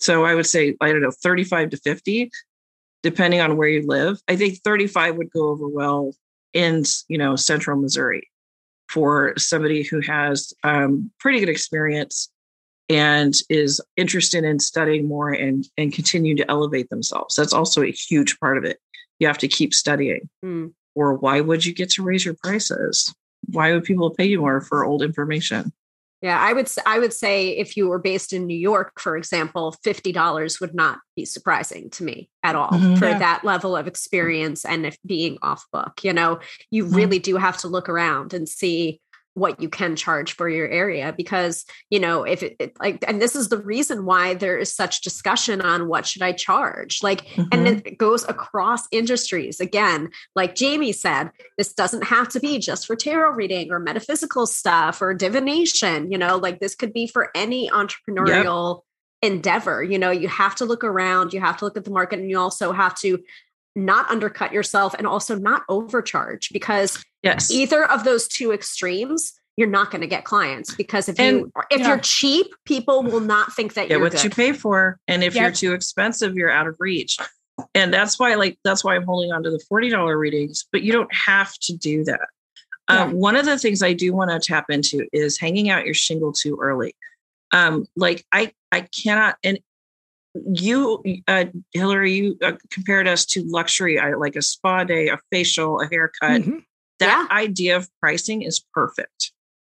so 0.00 0.24
I 0.24 0.34
would 0.34 0.46
say, 0.46 0.76
I 0.80 0.92
don't 0.92 1.00
know, 1.00 1.10
35 1.10 1.70
to 1.70 1.76
50, 1.78 2.30
depending 3.02 3.40
on 3.40 3.56
where 3.56 3.68
you 3.68 3.86
live. 3.86 4.20
I 4.28 4.36
think 4.36 4.58
35 4.64 5.16
would 5.16 5.30
go 5.30 5.48
over 5.48 5.68
well 5.68 6.14
in, 6.52 6.84
you 7.08 7.18
know, 7.18 7.36
central 7.36 7.80
Missouri 7.80 8.28
for 8.88 9.34
somebody 9.36 9.82
who 9.82 10.00
has 10.00 10.52
um, 10.64 11.10
pretty 11.20 11.40
good 11.40 11.48
experience 11.48 12.30
and 12.88 13.34
is 13.50 13.82
interested 13.96 14.44
in 14.44 14.58
studying 14.58 15.06
more 15.06 15.30
and 15.30 15.68
and 15.76 15.92
continue 15.92 16.34
to 16.36 16.50
elevate 16.50 16.88
themselves. 16.88 17.34
That's 17.34 17.52
also 17.52 17.82
a 17.82 17.90
huge 17.90 18.38
part 18.40 18.56
of 18.56 18.64
it. 18.64 18.78
You 19.18 19.26
have 19.26 19.38
to 19.38 19.48
keep 19.48 19.74
studying. 19.74 20.28
Mm. 20.44 20.72
or 20.94 21.14
why 21.14 21.40
would 21.40 21.64
you 21.64 21.74
get 21.74 21.90
to 21.90 22.02
raise 22.02 22.24
your 22.24 22.34
prices? 22.42 23.14
Why 23.52 23.72
would 23.72 23.84
people 23.84 24.10
pay 24.10 24.24
you 24.24 24.40
more 24.40 24.60
for 24.60 24.84
old 24.84 25.02
information 25.02 25.72
yeah 26.20 26.38
i 26.40 26.52
would 26.52 26.70
i 26.86 26.98
would 26.98 27.12
say 27.12 27.50
if 27.50 27.76
you 27.76 27.88
were 27.88 27.98
based 27.98 28.32
in 28.32 28.46
new 28.46 28.56
york 28.56 28.98
for 29.00 29.16
example 29.16 29.74
$50 29.84 30.60
would 30.60 30.74
not 30.74 30.98
be 31.16 31.24
surprising 31.24 31.90
to 31.90 32.04
me 32.04 32.28
at 32.42 32.56
all 32.56 32.70
mm-hmm, 32.70 32.96
for 32.96 33.06
yeah. 33.06 33.18
that 33.18 33.44
level 33.44 33.76
of 33.76 33.86
experience 33.86 34.64
and 34.64 34.86
if 34.86 34.96
being 35.04 35.38
off 35.42 35.64
book 35.72 36.02
you 36.02 36.12
know 36.12 36.40
you 36.70 36.84
mm-hmm. 36.84 36.94
really 36.94 37.18
do 37.18 37.36
have 37.36 37.56
to 37.58 37.68
look 37.68 37.88
around 37.88 38.34
and 38.34 38.48
see 38.48 39.00
what 39.38 39.60
you 39.60 39.68
can 39.68 39.96
charge 39.96 40.34
for 40.34 40.48
your 40.48 40.68
area 40.68 41.14
because 41.16 41.64
you 41.90 42.00
know 42.00 42.24
if 42.24 42.42
it, 42.42 42.56
it, 42.58 42.76
like 42.80 43.04
and 43.06 43.20
this 43.20 43.34
is 43.34 43.48
the 43.48 43.58
reason 43.58 44.04
why 44.04 44.34
there 44.34 44.58
is 44.58 44.74
such 44.74 45.00
discussion 45.02 45.60
on 45.60 45.88
what 45.88 46.06
should 46.06 46.22
i 46.22 46.32
charge 46.32 47.02
like 47.02 47.24
mm-hmm. 47.26 47.48
and 47.52 47.66
it 47.86 47.98
goes 47.98 48.24
across 48.28 48.86
industries 48.90 49.60
again 49.60 50.10
like 50.34 50.54
jaymi 50.54 50.94
said 50.94 51.30
this 51.56 51.72
doesn't 51.72 52.04
have 52.04 52.28
to 52.28 52.40
be 52.40 52.58
just 52.58 52.86
for 52.86 52.96
tarot 52.96 53.32
reading 53.32 53.70
or 53.70 53.78
metaphysical 53.78 54.46
stuff 54.46 55.00
or 55.00 55.14
divination 55.14 56.10
you 56.10 56.18
know 56.18 56.36
like 56.36 56.60
this 56.60 56.74
could 56.74 56.92
be 56.92 57.06
for 57.06 57.30
any 57.34 57.70
entrepreneurial 57.70 58.82
yep. 59.22 59.32
endeavor 59.32 59.82
you 59.82 59.98
know 59.98 60.10
you 60.10 60.28
have 60.28 60.54
to 60.54 60.64
look 60.64 60.84
around 60.84 61.32
you 61.32 61.40
have 61.40 61.56
to 61.56 61.64
look 61.64 61.76
at 61.76 61.84
the 61.84 61.90
market 61.90 62.18
and 62.18 62.30
you 62.30 62.38
also 62.38 62.72
have 62.72 62.94
to 62.98 63.18
not 63.76 64.10
undercut 64.10 64.52
yourself 64.52 64.94
and 64.94 65.06
also 65.06 65.38
not 65.38 65.62
overcharge 65.68 66.50
because 66.52 67.02
yes. 67.22 67.50
either 67.50 67.84
of 67.90 68.04
those 68.04 68.28
two 68.28 68.52
extremes 68.52 69.34
you're 69.56 69.68
not 69.68 69.90
going 69.90 70.00
to 70.00 70.06
get 70.06 70.24
clients 70.24 70.72
because 70.74 71.08
if 71.08 71.18
and, 71.18 71.38
you 71.38 71.52
if 71.70 71.80
yeah. 71.80 71.88
you're 71.88 71.98
cheap 71.98 72.46
people 72.64 73.02
will 73.02 73.20
not 73.20 73.52
think 73.54 73.74
that 73.74 73.88
yeah, 73.88 73.94
you're 73.94 74.00
what 74.00 74.12
good. 74.12 74.24
you 74.24 74.30
pay 74.30 74.52
for 74.52 75.00
and 75.08 75.24
if 75.24 75.34
yep. 75.34 75.42
you're 75.42 75.52
too 75.52 75.74
expensive 75.74 76.36
you're 76.36 76.50
out 76.50 76.66
of 76.66 76.76
reach 76.78 77.18
and 77.74 77.92
that's 77.92 78.18
why 78.18 78.34
like 78.34 78.58
that's 78.64 78.84
why 78.84 78.94
i'm 78.94 79.02
holding 79.02 79.32
on 79.32 79.42
to 79.42 79.50
the 79.50 79.62
$40 79.70 80.16
readings 80.16 80.66
but 80.70 80.82
you 80.82 80.92
don't 80.92 81.12
have 81.12 81.52
to 81.54 81.76
do 81.76 82.04
that 82.04 82.28
yeah. 82.88 83.02
um, 83.02 83.12
one 83.14 83.34
of 83.36 83.46
the 83.46 83.58
things 83.58 83.82
i 83.82 83.92
do 83.92 84.12
want 84.12 84.30
to 84.30 84.38
tap 84.38 84.66
into 84.68 85.06
is 85.12 85.38
hanging 85.38 85.70
out 85.70 85.84
your 85.84 85.94
shingle 85.94 86.32
too 86.32 86.56
early 86.60 86.94
um, 87.52 87.84
like 87.96 88.24
i 88.32 88.52
i 88.70 88.82
cannot 88.82 89.36
and 89.42 89.58
you, 90.46 91.02
uh, 91.26 91.46
Hillary, 91.72 92.12
you 92.12 92.38
uh, 92.44 92.52
compared 92.70 93.08
us 93.08 93.24
to 93.26 93.42
luxury, 93.44 93.98
I, 93.98 94.14
like 94.14 94.36
a 94.36 94.42
spa 94.42 94.84
day, 94.84 95.08
a 95.08 95.18
facial, 95.30 95.80
a 95.80 95.88
haircut. 95.88 96.42
Mm-hmm. 96.42 96.58
That 96.98 97.28
yeah. 97.30 97.36
idea 97.36 97.76
of 97.76 97.88
pricing 98.00 98.42
is 98.42 98.60
perfect. 98.74 99.32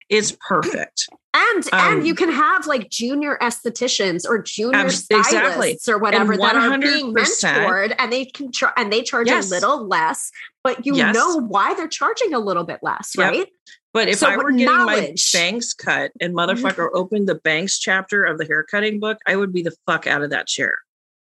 It's 0.08 0.32
perfect. 0.32 1.08
And 1.36 1.64
um, 1.72 1.94
and 1.96 2.06
you 2.06 2.14
can 2.14 2.30
have 2.30 2.68
like 2.68 2.90
junior 2.90 3.36
estheticians 3.42 4.24
or 4.24 4.40
junior 4.40 4.88
stylists 4.88 5.10
exactly. 5.10 5.76
or 5.88 5.98
whatever 5.98 6.36
that 6.36 6.54
are 6.54 6.78
being 6.78 7.12
mentored, 7.12 7.92
and 7.98 8.12
they 8.12 8.24
can 8.24 8.52
try 8.52 8.70
and 8.76 8.92
they 8.92 9.02
charge 9.02 9.26
yes. 9.26 9.50
a 9.50 9.50
little 9.50 9.84
less, 9.84 10.30
but 10.62 10.86
you 10.86 10.94
yes. 10.94 11.12
know 11.12 11.38
why 11.40 11.74
they're 11.74 11.88
charging 11.88 12.34
a 12.34 12.38
little 12.38 12.62
bit 12.62 12.78
less, 12.82 13.14
yep. 13.18 13.32
right? 13.32 13.48
But 13.92 14.08
if 14.08 14.18
so 14.18 14.28
I 14.28 14.36
were 14.36 14.52
getting 14.52 14.66
knowledge. 14.66 15.32
my 15.34 15.40
bangs 15.40 15.74
cut 15.74 16.12
and 16.20 16.36
motherfucker 16.36 16.88
opened 16.94 17.28
the 17.28 17.34
banks 17.34 17.80
chapter 17.80 18.24
of 18.24 18.38
the 18.38 18.44
haircutting 18.44 19.00
book, 19.00 19.18
I 19.26 19.34
would 19.34 19.52
be 19.52 19.62
the 19.62 19.74
fuck 19.86 20.06
out 20.06 20.22
of 20.22 20.30
that 20.30 20.46
chair. 20.46 20.78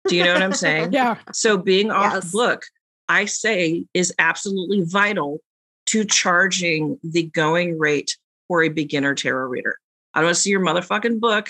Do 0.06 0.14
you 0.14 0.22
know 0.22 0.32
what 0.32 0.42
I'm 0.42 0.52
saying? 0.52 0.92
yeah. 0.92 1.16
So 1.32 1.58
being 1.58 1.90
off 1.90 2.12
yes. 2.12 2.30
book, 2.30 2.66
I 3.08 3.24
say 3.24 3.84
is 3.94 4.14
absolutely 4.20 4.82
vital 4.82 5.40
to 5.88 6.04
charging 6.04 6.98
the 7.02 7.24
going 7.24 7.78
rate 7.78 8.16
for 8.46 8.62
a 8.62 8.68
beginner 8.68 9.14
tarot 9.14 9.48
reader. 9.48 9.76
I 10.14 10.20
don't 10.20 10.34
see 10.34 10.50
your 10.50 10.60
motherfucking 10.60 11.18
book 11.18 11.48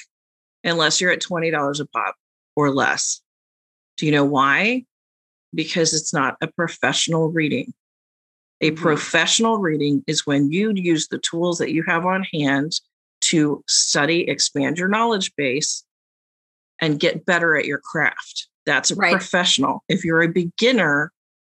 unless 0.62 1.00
you're 1.00 1.10
at 1.10 1.22
$20 1.22 1.80
a 1.80 1.86
pop 1.86 2.14
or 2.54 2.72
less. 2.72 3.20
Do 3.96 4.06
you 4.06 4.12
know 4.12 4.24
why? 4.24 4.84
Because 5.54 5.92
it's 5.92 6.14
not 6.14 6.36
a 6.40 6.46
professional 6.48 7.30
reading. 7.30 7.72
A 8.60 8.70
mm-hmm. 8.70 8.80
professional 8.82 9.58
reading 9.58 10.04
is 10.06 10.26
when 10.26 10.52
you 10.52 10.72
use 10.74 11.08
the 11.08 11.18
tools 11.18 11.58
that 11.58 11.72
you 11.72 11.82
have 11.88 12.06
on 12.06 12.24
hand 12.32 12.80
to 13.22 13.64
study, 13.66 14.28
expand 14.28 14.78
your 14.78 14.88
knowledge 14.88 15.34
base, 15.36 15.84
and 16.80 17.00
get 17.00 17.26
better 17.26 17.56
at 17.56 17.66
your 17.66 17.78
craft. 17.78 18.48
That's 18.66 18.92
a 18.92 18.94
right. 18.94 19.12
professional. 19.12 19.82
If 19.88 20.04
you're 20.04 20.22
a 20.22 20.28
beginner, 20.28 21.12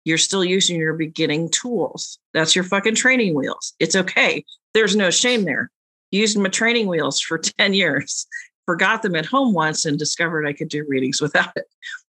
you're 0.06 0.18
still 0.18 0.44
using 0.44 0.80
your 0.80 0.94
beginning 0.94 1.50
tools. 1.50 2.20
That's 2.34 2.56
your 2.56 2.64
fucking 2.64 2.96
training 2.96 3.36
wheels. 3.36 3.74
It's 3.80 3.96
okay. 3.96 4.44
There's 4.74 4.96
no 4.96 5.10
shame 5.10 5.44
there. 5.44 5.70
Used 6.12 6.38
my 6.38 6.50
training 6.50 6.88
wheels 6.88 7.20
for 7.20 7.38
10 7.60 7.74
years, 7.74 8.28
forgot 8.66 9.02
them 9.02 9.16
at 9.16 9.26
home 9.26 9.54
once 9.54 9.86
and 9.86 9.98
discovered 9.98 10.48
I 10.48 10.54
could 10.54 10.70
do 10.70 10.86
readings 10.88 11.22
without 11.22 11.52
it. 11.56 11.66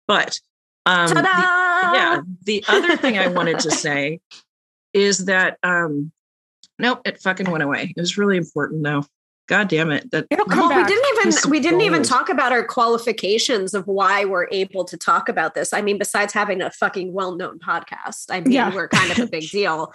But 0.06 0.38
um, 0.86 1.08
the, 1.08 1.22
yeah, 1.22 2.20
the 2.44 2.64
other 2.68 2.96
thing 2.96 3.18
I 3.18 3.28
wanted 3.28 3.58
to 3.60 3.70
say 3.70 4.20
is 4.94 5.26
that 5.26 5.58
um, 5.62 6.12
nope, 6.78 7.02
it 7.04 7.20
fucking 7.20 7.50
went 7.50 7.62
away. 7.62 7.92
It 7.94 8.00
was 8.00 8.16
really 8.16 8.38
important 8.38 8.82
though. 8.82 9.04
God 9.48 9.68
damn 9.68 9.90
it! 9.90 10.10
That 10.10 10.26
It'll 10.30 10.44
come 10.44 10.58
well, 10.60 10.68
back. 10.68 10.86
we 10.86 10.94
didn't 10.94 11.06
even 11.18 11.28
of 11.44 11.50
we 11.50 11.60
didn't 11.60 11.80
even 11.80 12.02
talk 12.02 12.28
about 12.28 12.52
our 12.52 12.62
qualifications 12.64 13.72
of 13.74 13.86
why 13.86 14.24
we're 14.26 14.46
able 14.52 14.84
to 14.84 14.96
talk 14.96 15.28
about 15.28 15.54
this. 15.54 15.72
I 15.72 15.80
mean, 15.80 15.96
besides 15.98 16.32
having 16.34 16.60
a 16.60 16.70
fucking 16.70 17.12
well-known 17.14 17.58
podcast, 17.58 18.26
I 18.30 18.40
mean, 18.40 18.52
Yeah. 18.52 18.74
we're 18.74 18.88
kind 18.88 19.10
of 19.10 19.18
a 19.18 19.26
big 19.26 19.48
deal. 19.50 19.92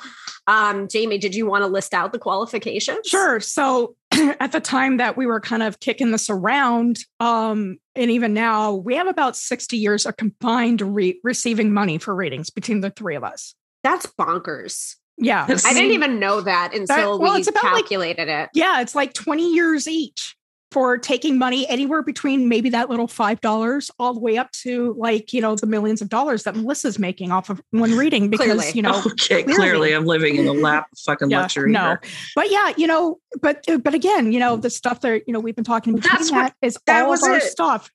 Um, 0.47 0.87
Jaymi, 0.87 1.19
did 1.19 1.35
you 1.35 1.45
want 1.45 1.63
to 1.63 1.67
list 1.67 1.93
out 1.93 2.11
the 2.11 2.19
qualifications? 2.19 3.07
Sure. 3.07 3.39
So 3.39 3.95
at 4.11 4.51
the 4.51 4.59
time 4.59 4.97
that 4.97 5.17
we 5.17 5.25
were 5.27 5.39
kind 5.39 5.61
of 5.63 5.79
kicking 5.79 6.11
this 6.11 6.29
around, 6.31 6.99
um, 7.19 7.77
and 7.95 8.09
even 8.09 8.33
now, 8.33 8.73
we 8.73 8.95
have 8.95 9.07
about 9.07 9.35
60 9.37 9.77
years 9.77 10.05
of 10.07 10.17
combined 10.17 10.81
re- 10.81 11.19
receiving 11.23 11.71
money 11.73 11.99
for 11.99 12.15
ratings 12.15 12.49
between 12.49 12.81
the 12.81 12.89
three 12.89 13.15
of 13.15 13.23
us. 13.23 13.53
That's 13.83 14.07
bonkers. 14.07 14.95
Yeah. 15.17 15.45
I 15.47 15.73
didn't 15.73 15.91
even 15.91 16.19
know 16.19 16.41
that 16.41 16.73
until 16.73 17.19
well, 17.19 17.33
we 17.33 17.39
it's 17.39 17.47
about, 17.49 17.63
like- 17.63 17.73
calculated 17.83 18.27
it. 18.29 18.49
Yeah. 18.53 18.81
It's 18.81 18.95
like 18.95 19.13
20 19.13 19.53
years 19.53 19.87
each 19.87 20.35
for 20.71 20.97
taking 20.97 21.37
money 21.37 21.67
anywhere 21.69 22.01
between 22.01 22.49
maybe 22.49 22.67
that 22.71 22.89
little 22.89 23.05
$5 23.07 23.91
all 23.99 24.13
the 24.15 24.19
way 24.19 24.37
up 24.39 24.49
to 24.51 24.95
like, 24.97 25.31
you 25.31 25.39
know, 25.39 25.55
the 25.55 25.67
millions 25.67 26.01
of 26.01 26.09
dollars 26.09 26.41
that 26.43 26.55
Melissa's 26.55 26.97
making 26.97 27.31
off 27.31 27.51
of 27.51 27.61
one 27.69 27.95
reading 27.95 28.27
because, 28.31 28.47
Clearly. 28.47 28.71
you 28.73 28.81
know, 28.81 28.97
okay, 29.05 29.43
clearly. 29.43 29.53
clearly 29.53 29.91
I'm 29.93 30.05
living 30.05 30.35
in 30.37 30.45
the 30.45 30.53
lap 30.67 30.87
of 30.91 30.97
fucking 31.05 31.29
Yeah, 31.29 31.41
luxury. 31.41 31.71
no. 31.71 31.79
here. 31.89 32.01
but 32.35 32.49
yeah, 32.49 32.73
you 32.75 32.87
know, 32.87 33.19
but 33.39 33.63
but 33.83 33.93
again, 33.93 34.31
you 34.33 34.39
know, 34.39 34.55
the 34.57 34.71
stuff 34.71 35.01
that 35.01 35.21
you 35.27 35.33
know 35.33 35.39
we've 35.39 35.55
been 35.55 35.63
talking 35.63 35.93
about 35.93 36.09
That's 36.11 36.31
what- 36.31 36.53
that 36.59 36.67
is 36.67 36.75
that 36.87 37.03
all 37.03 37.11
was 37.11 37.21
of 37.21 37.29
our 37.29 37.37
it. 37.37 37.43
stuff. 37.43 37.91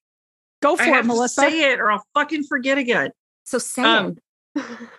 Go 0.62 0.76
for 0.76 0.82
I 0.84 0.88
it, 0.90 0.94
have 0.94 1.06
Melissa. 1.06 1.40
to 1.46 1.50
say 1.50 1.72
it 1.72 1.80
or 1.80 1.90
I'll 1.90 2.04
fucking 2.14 2.44
forget 2.44 2.78
again. 2.78 3.10
So 3.42 3.58
say 3.58 3.82
Um, 3.82 4.06
it. 4.10 4.18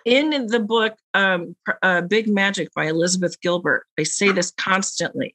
In 0.04 0.46
the 0.46 0.60
book 0.60 0.96
um, 1.14 1.54
uh, 1.82 2.00
big 2.02 2.28
magic 2.28 2.68
by 2.74 2.86
elizabeth 2.86 3.40
gilbert 3.40 3.86
i 3.98 4.02
say 4.02 4.30
this 4.32 4.50
constantly. 4.52 5.34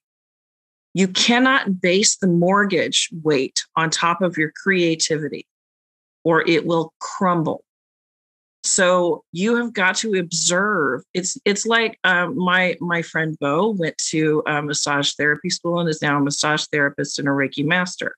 You 0.94 1.10
cannot 1.10 1.82
base 1.82 2.16
the 2.16 2.28
mortgage 2.28 3.10
weight 3.22 3.66
on 3.76 3.90
top 3.90 4.22
of 4.22 4.38
your 4.38 4.52
creativity 4.52 5.46
or 6.24 6.48
it 6.48 6.66
will 6.66 6.94
crumble. 7.02 7.66
So 8.64 9.24
you 9.34 9.58
have 9.58 9.74
got 9.74 9.98
to 9.98 10.16
observe. 10.16 11.04
It's 11.14 11.38
it's 11.46 11.66
like 11.66 12.00
um, 12.04 12.38
my 12.38 12.78
my 12.80 13.02
friend 13.02 13.38
bo 13.40 13.72
went 13.72 13.98
to 14.10 14.42
a 14.48 14.62
massage 14.62 15.12
therapy 15.14 15.50
school 15.50 15.80
and 15.80 15.90
is 15.90 16.02
now 16.02 16.18
a 16.18 16.22
massage 16.22 16.66
therapist 16.72 17.20
and 17.20 17.28
a 17.28 17.32
reiki 17.32 17.66
master. 17.66 18.16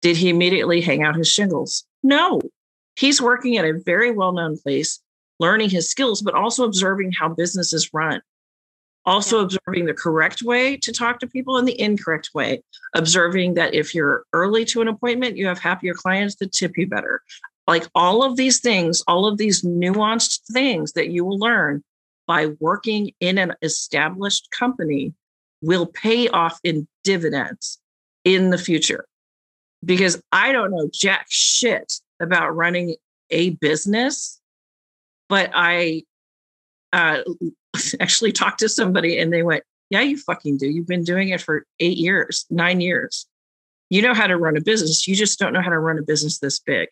Did 0.00 0.16
he 0.16 0.30
immediately 0.30 0.80
hang 0.80 1.02
out 1.02 1.16
his 1.16 1.30
shingles? 1.30 1.84
No. 2.02 2.40
He's 2.96 3.20
working 3.20 3.58
at 3.58 3.64
a 3.64 3.78
very 3.84 4.10
well-known 4.10 4.58
place 4.58 5.00
learning 5.40 5.70
his 5.70 5.90
skills, 5.90 6.22
but 6.22 6.34
also 6.34 6.64
observing 6.64 7.12
how 7.12 7.28
businesses 7.28 7.92
run. 7.92 8.22
Also 9.06 9.38
Yeah. 9.38 9.44
observing 9.44 9.86
the 9.86 9.94
correct 9.94 10.42
way 10.42 10.76
to 10.76 10.92
talk 10.92 11.18
to 11.20 11.26
people 11.26 11.56
and 11.56 11.66
the 11.66 11.80
incorrect 11.80 12.30
way. 12.34 12.62
Observing 12.94 13.54
that 13.54 13.74
if 13.74 13.94
you're 13.94 14.24
early 14.32 14.64
to 14.66 14.82
an 14.82 14.88
appointment, 14.88 15.36
you 15.36 15.46
have 15.46 15.58
happier 15.58 15.94
clients 15.94 16.36
that 16.36 16.52
tip 16.52 16.76
you 16.76 16.86
better. 16.86 17.22
Like 17.66 17.88
all 17.94 18.22
of 18.22 18.36
these 18.36 18.60
things, 18.60 19.02
all 19.08 19.26
of 19.26 19.38
these 19.38 19.62
nuanced 19.62 20.40
things 20.52 20.92
that 20.92 21.08
you 21.08 21.24
will 21.24 21.38
learn 21.38 21.82
by 22.26 22.46
working 22.60 23.12
in 23.20 23.38
an 23.38 23.54
established 23.62 24.50
company 24.50 25.14
will 25.62 25.86
pay 25.86 26.28
off 26.28 26.60
in 26.62 26.86
dividends 27.04 27.78
in 28.24 28.50
the 28.50 28.58
future. 28.58 29.06
Because 29.84 30.22
I 30.30 30.52
don't 30.52 30.70
know 30.72 30.90
jack 30.92 31.26
shit 31.30 32.00
about 32.20 32.54
running 32.54 32.96
a 33.30 33.50
business 33.50 34.39
but 35.30 35.50
I 35.54 36.02
uh, 36.92 37.22
actually 38.00 38.32
talked 38.32 38.58
to 38.58 38.68
somebody 38.68 39.18
and 39.18 39.32
they 39.32 39.42
went, 39.42 39.62
Yeah, 39.88 40.02
you 40.02 40.18
fucking 40.18 40.58
do. 40.58 40.68
You've 40.68 40.88
been 40.88 41.04
doing 41.04 41.30
it 41.30 41.40
for 41.40 41.64
eight 41.78 41.96
years, 41.96 42.44
nine 42.50 42.82
years. 42.82 43.26
You 43.88 44.02
know 44.02 44.12
how 44.12 44.26
to 44.26 44.36
run 44.36 44.56
a 44.56 44.60
business. 44.60 45.08
You 45.08 45.14
just 45.16 45.38
don't 45.38 45.52
know 45.54 45.62
how 45.62 45.70
to 45.70 45.78
run 45.78 45.98
a 45.98 46.02
business 46.02 46.38
this 46.38 46.58
big. 46.58 46.88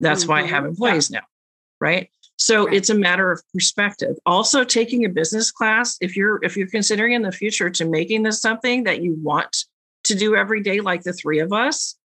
That's 0.00 0.26
why 0.26 0.40
I 0.40 0.46
have 0.46 0.64
Mhm. 0.64 0.68
employees 0.68 1.10
now. 1.10 1.22
Right. 1.80 2.08
So 2.38 2.66
Right. 2.66 2.74
it's 2.76 2.90
a 2.90 2.94
matter 2.94 3.30
of 3.30 3.42
perspective. 3.52 4.16
Also 4.26 4.62
taking 4.64 5.04
a 5.04 5.08
business 5.08 5.50
class, 5.50 5.96
if 6.00 6.16
you're 6.16 6.38
if 6.42 6.56
you're 6.56 6.68
considering 6.68 7.12
in 7.12 7.22
the 7.22 7.32
future 7.32 7.68
to 7.70 7.84
making 7.84 8.22
this 8.22 8.40
something 8.40 8.84
that 8.84 9.02
you 9.02 9.14
want 9.14 9.64
to 10.04 10.14
do 10.14 10.36
every 10.36 10.62
day, 10.62 10.80
like 10.80 11.02
the 11.02 11.12
three 11.12 11.40
of 11.40 11.52
us, 11.52 11.96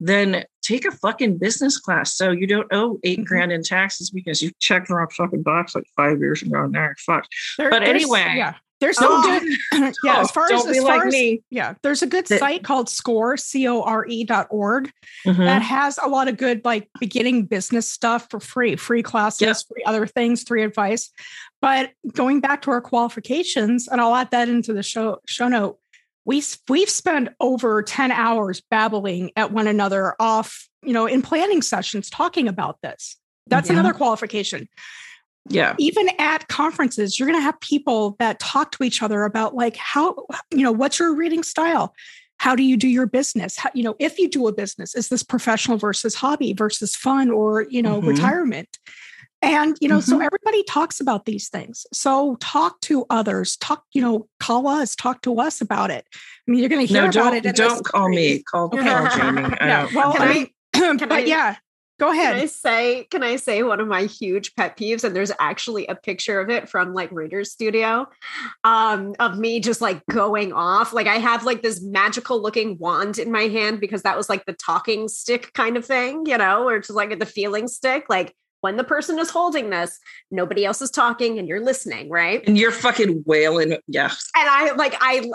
then 0.00 0.44
take 0.62 0.84
a 0.86 0.90
fucking 0.90 1.36
business 1.38 1.78
class 1.78 2.14
so 2.14 2.30
you 2.30 2.46
don't 2.46 2.68
owe 2.72 2.98
8 3.04 3.20
Mhm. 3.20 3.24
grand 3.26 3.52
in 3.52 3.62
taxes 3.62 4.10
because 4.10 4.42
you 4.42 4.50
checked 4.58 4.88
the 4.88 4.94
wrong 4.94 5.08
fucking 5.16 5.42
box 5.42 5.74
like 5.74 5.84
five 5.96 6.18
years 6.18 6.42
ago. 6.42 6.66
Now 6.66 6.84
you're 6.84 6.96
fucked. 6.98 7.28
There- 7.58 7.70
but 7.70 7.82
anyway. 7.82 8.34
yeah, 8.36 8.54
there's 8.80 8.96
Oh. 9.00 9.22
some 9.22 9.38
good. 9.40 9.56
yeah, 10.04 10.16
Oh, 10.16 10.20
as 10.22 10.30
far 10.30 10.50
as, 10.52 10.64
as 10.66 10.78
like 10.82 10.96
far 11.00 11.06
as 11.08 11.12
me. 11.12 11.42
yeah, 11.50 11.74
there's 11.82 12.00
a 12.02 12.06
good 12.06 12.26
That- 12.28 12.38
site 12.38 12.64
called 12.64 12.88
Score 12.88 13.36
C 13.36 13.68
O 13.68 13.82
R 13.82 14.06
E 14.06 14.24
dot 14.24 14.46
org 14.50 14.90
Mhm. 15.26 15.36
that 15.38 15.60
has 15.62 15.98
a 16.02 16.08
lot 16.08 16.28
of 16.28 16.36
good 16.38 16.64
like 16.64 16.88
beginning 16.98 17.44
business 17.46 17.88
stuff 17.88 18.28
for 18.30 18.40
free, 18.40 18.76
free 18.76 19.02
classes, 19.02 19.40
Yep. 19.42 19.56
free 19.68 19.82
other 19.84 20.06
things, 20.06 20.42
free 20.44 20.62
advice. 20.62 21.10
But 21.60 21.90
going 22.14 22.40
back 22.40 22.62
to 22.62 22.70
our 22.70 22.80
qualifications, 22.80 23.86
and 23.86 24.00
I'll 24.00 24.14
add 24.14 24.30
that 24.30 24.48
into 24.48 24.72
the 24.72 24.82
show 24.82 25.18
show 25.26 25.48
note. 25.48 25.76
We 26.24 26.42
we've 26.68 26.90
spent 26.90 27.30
over 27.40 27.82
10 27.82 28.12
hours 28.12 28.60
babbling 28.70 29.32
at 29.36 29.52
one 29.52 29.66
another 29.66 30.14
off, 30.20 30.68
you 30.82 30.92
know, 30.92 31.06
in 31.06 31.22
planning 31.22 31.62
sessions 31.62 32.10
talking 32.10 32.46
about 32.48 32.78
this. 32.82 33.16
That's 33.46 33.68
Yeah. 33.68 33.74
another 33.74 33.92
qualification 33.94 34.68
Yeah. 35.48 35.74
even 35.78 36.08
at 36.18 36.46
conferences 36.48 37.18
you're 37.18 37.26
going 37.26 37.38
to 37.38 37.42
have 37.42 37.58
people 37.60 38.14
that 38.18 38.38
talk 38.38 38.72
to 38.72 38.84
each 38.84 39.02
other 39.02 39.24
about 39.24 39.54
like 39.54 39.76
how 39.76 40.26
you 40.54 40.62
know 40.62 40.70
what's 40.70 40.98
your 40.98 41.14
reading 41.14 41.42
style 41.42 41.94
how 42.36 42.54
do 42.54 42.62
you 42.62 42.76
do 42.76 42.86
your 42.86 43.06
business 43.06 43.56
how, 43.56 43.70
you 43.74 43.82
know 43.82 43.96
if 43.98 44.18
you 44.18 44.28
do 44.28 44.46
a 44.46 44.52
business 44.52 44.94
is 44.94 45.08
this 45.08 45.22
professional 45.22 45.78
versus 45.78 46.14
hobby 46.14 46.52
versus 46.52 46.94
fun 46.94 47.30
or 47.30 47.62
you 47.70 47.82
know 47.82 48.00
Mhm. 48.02 48.08
retirement 48.08 48.78
and 49.42 49.76
you 49.80 49.88
know 49.88 50.00
so 50.00 50.18
Mhm. 50.18 50.24
everybody 50.26 50.62
talks 50.64 51.00
about 51.00 51.24
these 51.24 51.48
things 51.48 51.86
so 51.92 52.36
talk 52.40 52.80
to 52.82 53.06
others 53.10 53.56
talk 53.56 53.84
you 53.92 54.02
know 54.02 54.28
call 54.38 54.66
us 54.68 54.94
talk 54.94 55.22
to 55.22 55.38
us 55.40 55.60
about 55.60 55.90
it 55.90 56.06
i 56.14 56.50
mean 56.50 56.60
you're 56.60 56.68
going 56.68 56.86
to 56.86 56.92
hear 56.92 57.02
No, 57.04 57.08
about 57.08 57.34
it 57.34 57.56
don't 57.56 57.84
call 57.84 58.08
me. 58.08 58.42
Call, 58.42 58.66
Okay. 58.66 58.78
call 58.82 59.06
Jaymi. 59.06 59.56
Yeah 59.60 59.88
well 59.94 60.12
Can 60.12 60.22
i 60.22 60.32
I- 60.32 60.50
can 60.74 60.96
but 60.98 61.12
I- 61.12 61.18
yeah 61.20 61.56
go 61.98 62.12
ahead. 62.12 62.32
Can 62.36 62.42
I 62.42 62.46
say, 62.46 63.04
can 63.10 63.22
I 63.22 63.36
say 63.36 63.62
one 63.62 63.78
of 63.78 63.86
my 63.86 64.04
huge 64.04 64.54
pet 64.54 64.74
peeves? 64.78 65.04
And 65.04 65.14
there's 65.14 65.32
actually 65.38 65.86
a 65.86 65.94
picture 65.94 66.40
of 66.40 66.48
it 66.48 66.66
from 66.66 66.94
like 66.94 67.12
Reader's 67.12 67.52
Studio 67.52 68.08
um, 68.64 69.14
of 69.20 69.38
me 69.38 69.60
just 69.60 69.82
like 69.82 70.00
going 70.06 70.50
off. 70.54 70.94
Like 70.94 71.06
I 71.06 71.16
have 71.16 71.44
like 71.44 71.60
this 71.60 71.82
magical 71.82 72.40
looking 72.40 72.78
wand 72.78 73.18
in 73.18 73.30
my 73.30 73.48
hand 73.48 73.80
because 73.80 74.00
that 74.04 74.16
was 74.16 74.30
like 74.30 74.46
the 74.46 74.54
talking 74.54 75.08
stick 75.08 75.52
kind 75.52 75.76
of 75.76 75.84
thing, 75.84 76.24
you 76.24 76.38
know, 76.38 76.66
or 76.66 76.78
just 76.78 76.88
like 76.92 77.18
the 77.18 77.26
feeling 77.26 77.68
stick. 77.68 78.06
Like 78.08 78.34
when 78.60 78.76
the 78.76 78.84
person 78.84 79.18
is 79.18 79.30
holding 79.30 79.70
this, 79.70 79.98
nobody 80.30 80.64
else 80.64 80.82
is 80.82 80.90
talking 80.90 81.38
and 81.38 81.48
you're 81.48 81.60
listening, 81.60 82.08
right? 82.08 82.46
and 82.46 82.58
you're 82.58 82.72
fucking 82.72 83.24
wailing. 83.26 83.76
Yeah. 83.86 84.10
and 84.36 84.48
I 84.48 84.72
like 84.72 84.94
I 85.00 85.30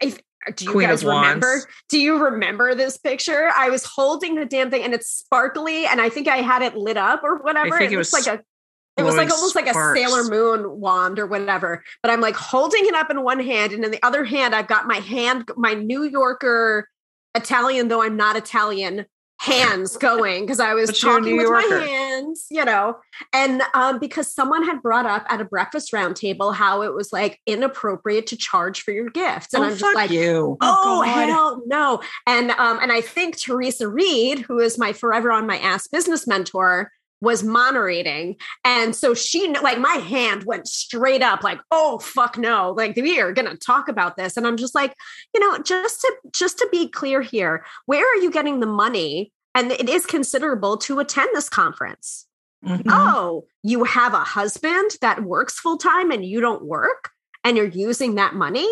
if 0.00 0.18
do 0.54 0.64
you 0.64 0.70
Queen 0.70 0.88
guys 0.88 1.04
remember? 1.04 1.62
Do 1.88 1.98
you 1.98 2.22
remember 2.22 2.74
this 2.74 2.96
picture? 2.96 3.50
I 3.54 3.68
was 3.68 3.84
holding 3.84 4.36
the 4.36 4.44
damn 4.44 4.70
thing 4.70 4.82
and 4.82 4.94
it's 4.94 5.10
sparkly 5.10 5.86
and 5.86 6.00
I 6.00 6.08
think 6.08 6.28
I 6.28 6.38
had 6.38 6.62
it 6.62 6.76
lit 6.76 6.96
up 6.96 7.22
or 7.24 7.38
whatever. 7.38 7.80
it, 7.80 7.92
it 7.92 7.96
was 7.96 8.12
like 8.12 8.26
a 8.26 8.42
it 8.96 9.02
was 9.02 9.16
like 9.16 9.30
almost 9.30 9.54
like 9.54 9.66
a. 9.66 9.74
Sailor 9.74 10.24
Moon 10.24 10.80
wand 10.80 11.18
or 11.18 11.26
whatever. 11.26 11.84
But 12.02 12.10
I'm 12.10 12.22
like 12.22 12.36
holding 12.36 12.86
it 12.86 12.94
up 12.94 13.10
in 13.10 13.22
one 13.22 13.40
hand 13.40 13.72
and 13.72 13.84
in 13.84 13.90
the 13.90 14.02
other 14.02 14.24
hand 14.24 14.54
I've 14.54 14.68
got 14.68 14.86
my 14.86 14.96
hand 14.96 15.50
my 15.56 15.74
New 15.74 16.04
Yorker 16.04 16.88
Italian 17.34 17.88
though 17.88 18.02
I'm 18.02 18.16
not 18.16 18.36
Italian 18.36 19.04
hands 19.38 19.96
going 19.96 20.44
because 20.44 20.60
I 20.60 20.74
was 20.74 20.90
But 20.90 20.98
talking 21.00 21.36
with 21.36 21.46
Yorker. 21.46 21.78
my 21.80 21.86
hands, 21.86 22.46
you 22.50 22.64
know, 22.64 22.96
and 23.32 23.62
um, 23.74 23.98
because 23.98 24.32
someone 24.32 24.64
had 24.64 24.82
brought 24.82 25.06
up 25.06 25.26
at 25.28 25.40
a 25.40 25.44
breakfast 25.44 25.92
roundtable 25.92 26.54
how 26.54 26.82
it 26.82 26.94
was 26.94 27.12
like 27.12 27.40
inappropriate 27.46 28.26
to 28.28 28.36
charge 28.36 28.82
for 28.82 28.92
your 28.92 29.10
gifts, 29.10 29.52
and 29.52 29.62
oh, 29.62 29.68
I'm 29.68 29.76
just 29.76 29.94
like, 29.94 30.10
you. 30.10 30.56
oh, 30.60 30.76
Oh, 30.98 31.02
hell 31.02 31.62
no, 31.66 32.00
and 32.26 32.50
um, 32.52 32.78
and 32.80 32.92
I 32.92 33.00
think 33.00 33.36
Theresa 33.36 33.88
Reed, 33.88 34.40
who 34.40 34.58
is 34.58 34.78
my 34.78 34.92
forever 34.92 35.30
on 35.30 35.46
my 35.46 35.58
ass 35.58 35.86
business 35.86 36.26
mentor. 36.26 36.92
Was 37.22 37.42
moderating, 37.42 38.36
and 38.62 38.94
so 38.94 39.14
she 39.14 39.48
like 39.62 39.78
my 39.78 39.94
hand 39.94 40.44
went 40.44 40.68
straight 40.68 41.22
up, 41.22 41.42
like, 41.42 41.60
"Oh 41.70 41.98
fuck 41.98 42.36
no!" 42.36 42.72
Like 42.76 42.94
we 42.94 43.18
are 43.20 43.32
gonna 43.32 43.56
talk 43.56 43.88
about 43.88 44.16
this, 44.18 44.36
and 44.36 44.46
I'm 44.46 44.58
just 44.58 44.74
like, 44.74 44.94
you 45.34 45.40
know, 45.40 45.58
just 45.58 46.02
to 46.02 46.14
just 46.32 46.58
to 46.58 46.68
be 46.70 46.88
clear 46.88 47.22
here, 47.22 47.64
where 47.86 48.04
are 48.04 48.20
you 48.20 48.30
getting 48.30 48.60
the 48.60 48.66
money? 48.66 49.32
And 49.54 49.72
it 49.72 49.88
is 49.88 50.04
considerable 50.04 50.76
to 50.78 50.98
attend 50.98 51.30
this 51.32 51.48
conference. 51.48 52.26
Mhm. 52.62 52.82
Oh, 52.90 53.46
you 53.62 53.84
have 53.84 54.12
a 54.12 54.18
husband 54.18 54.90
that 55.00 55.22
works 55.24 55.58
full 55.58 55.78
time 55.78 56.10
and 56.10 56.24
you 56.24 56.40
don't 56.42 56.64
work 56.64 57.10
and 57.44 57.56
you're 57.56 57.66
using 57.66 58.16
that 58.16 58.34
money? 58.34 58.68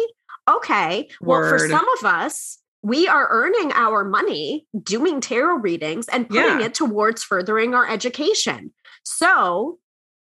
Okay. 0.50 1.09
Well, 1.20 1.48
for 1.48 1.59
some 1.70 1.88
of 1.98 2.04
us, 2.04 2.59
we 2.84 3.08
are 3.08 3.26
earning 3.30 3.72
our 3.72 4.04
money 4.04 4.66
doing 4.82 5.18
tarot 5.22 5.56
readings 5.56 6.06
and 6.08 6.28
putting 6.28 6.60
Yeah. 6.60 6.66
it 6.66 6.74
towards 6.74 7.24
furthering 7.24 7.74
our 7.74 7.88
education. 7.88 8.74
So, 9.04 9.78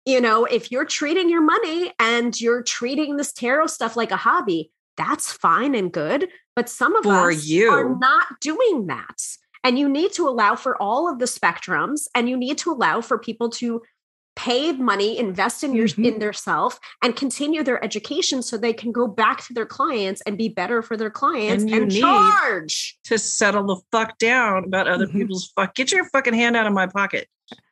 you 0.05 0.21
know, 0.21 0.45
if 0.45 0.71
you're 0.71 0.85
treating 0.85 1.31
your 1.31 1.41
money 1.41 1.91
and 1.97 2.39
you're 2.39 2.61
treating 2.61 3.17
this 3.17 3.33
tarot 3.33 3.67
stuff 3.67 3.97
like 3.97 4.11
a 4.11 4.17
hobby, 4.17 4.71
that's 4.97 5.31
fine 5.31 5.73
and 5.73 5.91
good. 5.91 6.29
But 6.55 6.69
some 6.69 6.95
of 6.95 7.03
For 7.03 7.31
us 7.31 7.43
you. 7.45 7.71
are 7.71 7.97
not 7.97 8.39
doing 8.39 8.85
that. 8.85 9.19
And 9.63 9.79
you 9.79 9.89
need 9.89 10.13
to 10.13 10.27
allow 10.27 10.55
for 10.55 10.79
all 10.79 11.09
of 11.11 11.17
the 11.17 11.25
spectrums 11.25 12.01
and 12.13 12.29
you 12.29 12.37
need 12.37 12.59
to 12.59 12.71
allow 12.71 13.01
for 13.01 13.17
people 13.17 13.49
to 13.51 13.81
pay 14.35 14.71
money, 14.73 15.17
invest 15.17 15.63
in 15.63 15.73
your 15.75 15.87
Mhm. 15.87 16.05
in 16.13 16.19
their 16.19 16.33
self 16.33 16.79
and 17.03 17.15
continue 17.15 17.63
their 17.63 17.83
education 17.83 18.41
so 18.41 18.57
they 18.57 18.73
can 18.73 18.91
go 18.91 19.07
back 19.07 19.45
to 19.45 19.53
their 19.53 19.65
clients 19.65 20.21
and 20.25 20.37
be 20.37 20.49
better 20.49 20.81
for 20.81 20.97
their 20.97 21.09
clients 21.11 21.63
And 21.63 21.71
and, 21.73 21.93
you 21.93 22.01
need- 22.01 22.01
charge. 22.01 22.97
to 23.05 23.17
settle 23.17 23.65
the 23.67 23.77
fuck 23.91 24.17
down 24.17 24.63
about 24.65 24.87
other 24.87 25.07
Mhm. 25.07 25.13
people's 25.13 25.51
fuck. 25.55 25.75
Get 25.75 25.91
your 25.91 26.05
fucking 26.09 26.33
hand 26.33 26.55
out 26.57 26.65
of 26.67 26.73
my 26.73 26.87
pocket. 26.87 27.27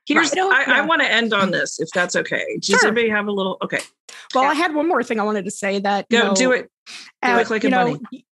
Here's 0.06 0.30
Right. 0.30 0.36
No, 0.36 0.52
I, 0.52 0.64
I 0.80 0.82
want 0.82 1.02
to 1.02 1.12
end 1.12 1.34
on 1.34 1.52
this 1.52 1.80
if 1.80 1.90
that's 1.94 2.16
okay. 2.16 2.58
Does 2.60 2.80
Sure. 2.80 2.88
anybody 2.88 3.10
have 3.10 3.28
a 3.28 3.32
little 3.32 3.58
okay? 3.64 3.80
Well, 4.34 4.44
Yeah. 4.44 4.50
I 4.52 4.54
had 4.56 4.74
one 4.76 4.88
more 4.88 5.04
thing 5.04 5.20
I 5.20 5.24
wanted 5.24 5.46
to 5.46 5.52
say 5.52 5.80
that 5.80 6.10
Go 6.10 6.18
you 6.18 6.24
know, 6.26 6.34
do 6.34 6.52
it. 6.52 6.70
uh, 7.24 7.38
it 7.40 7.50
like 7.50 7.64
a 7.64 7.68
you 7.68 7.72
know, 7.72 7.94
bunny. 8.12 8.26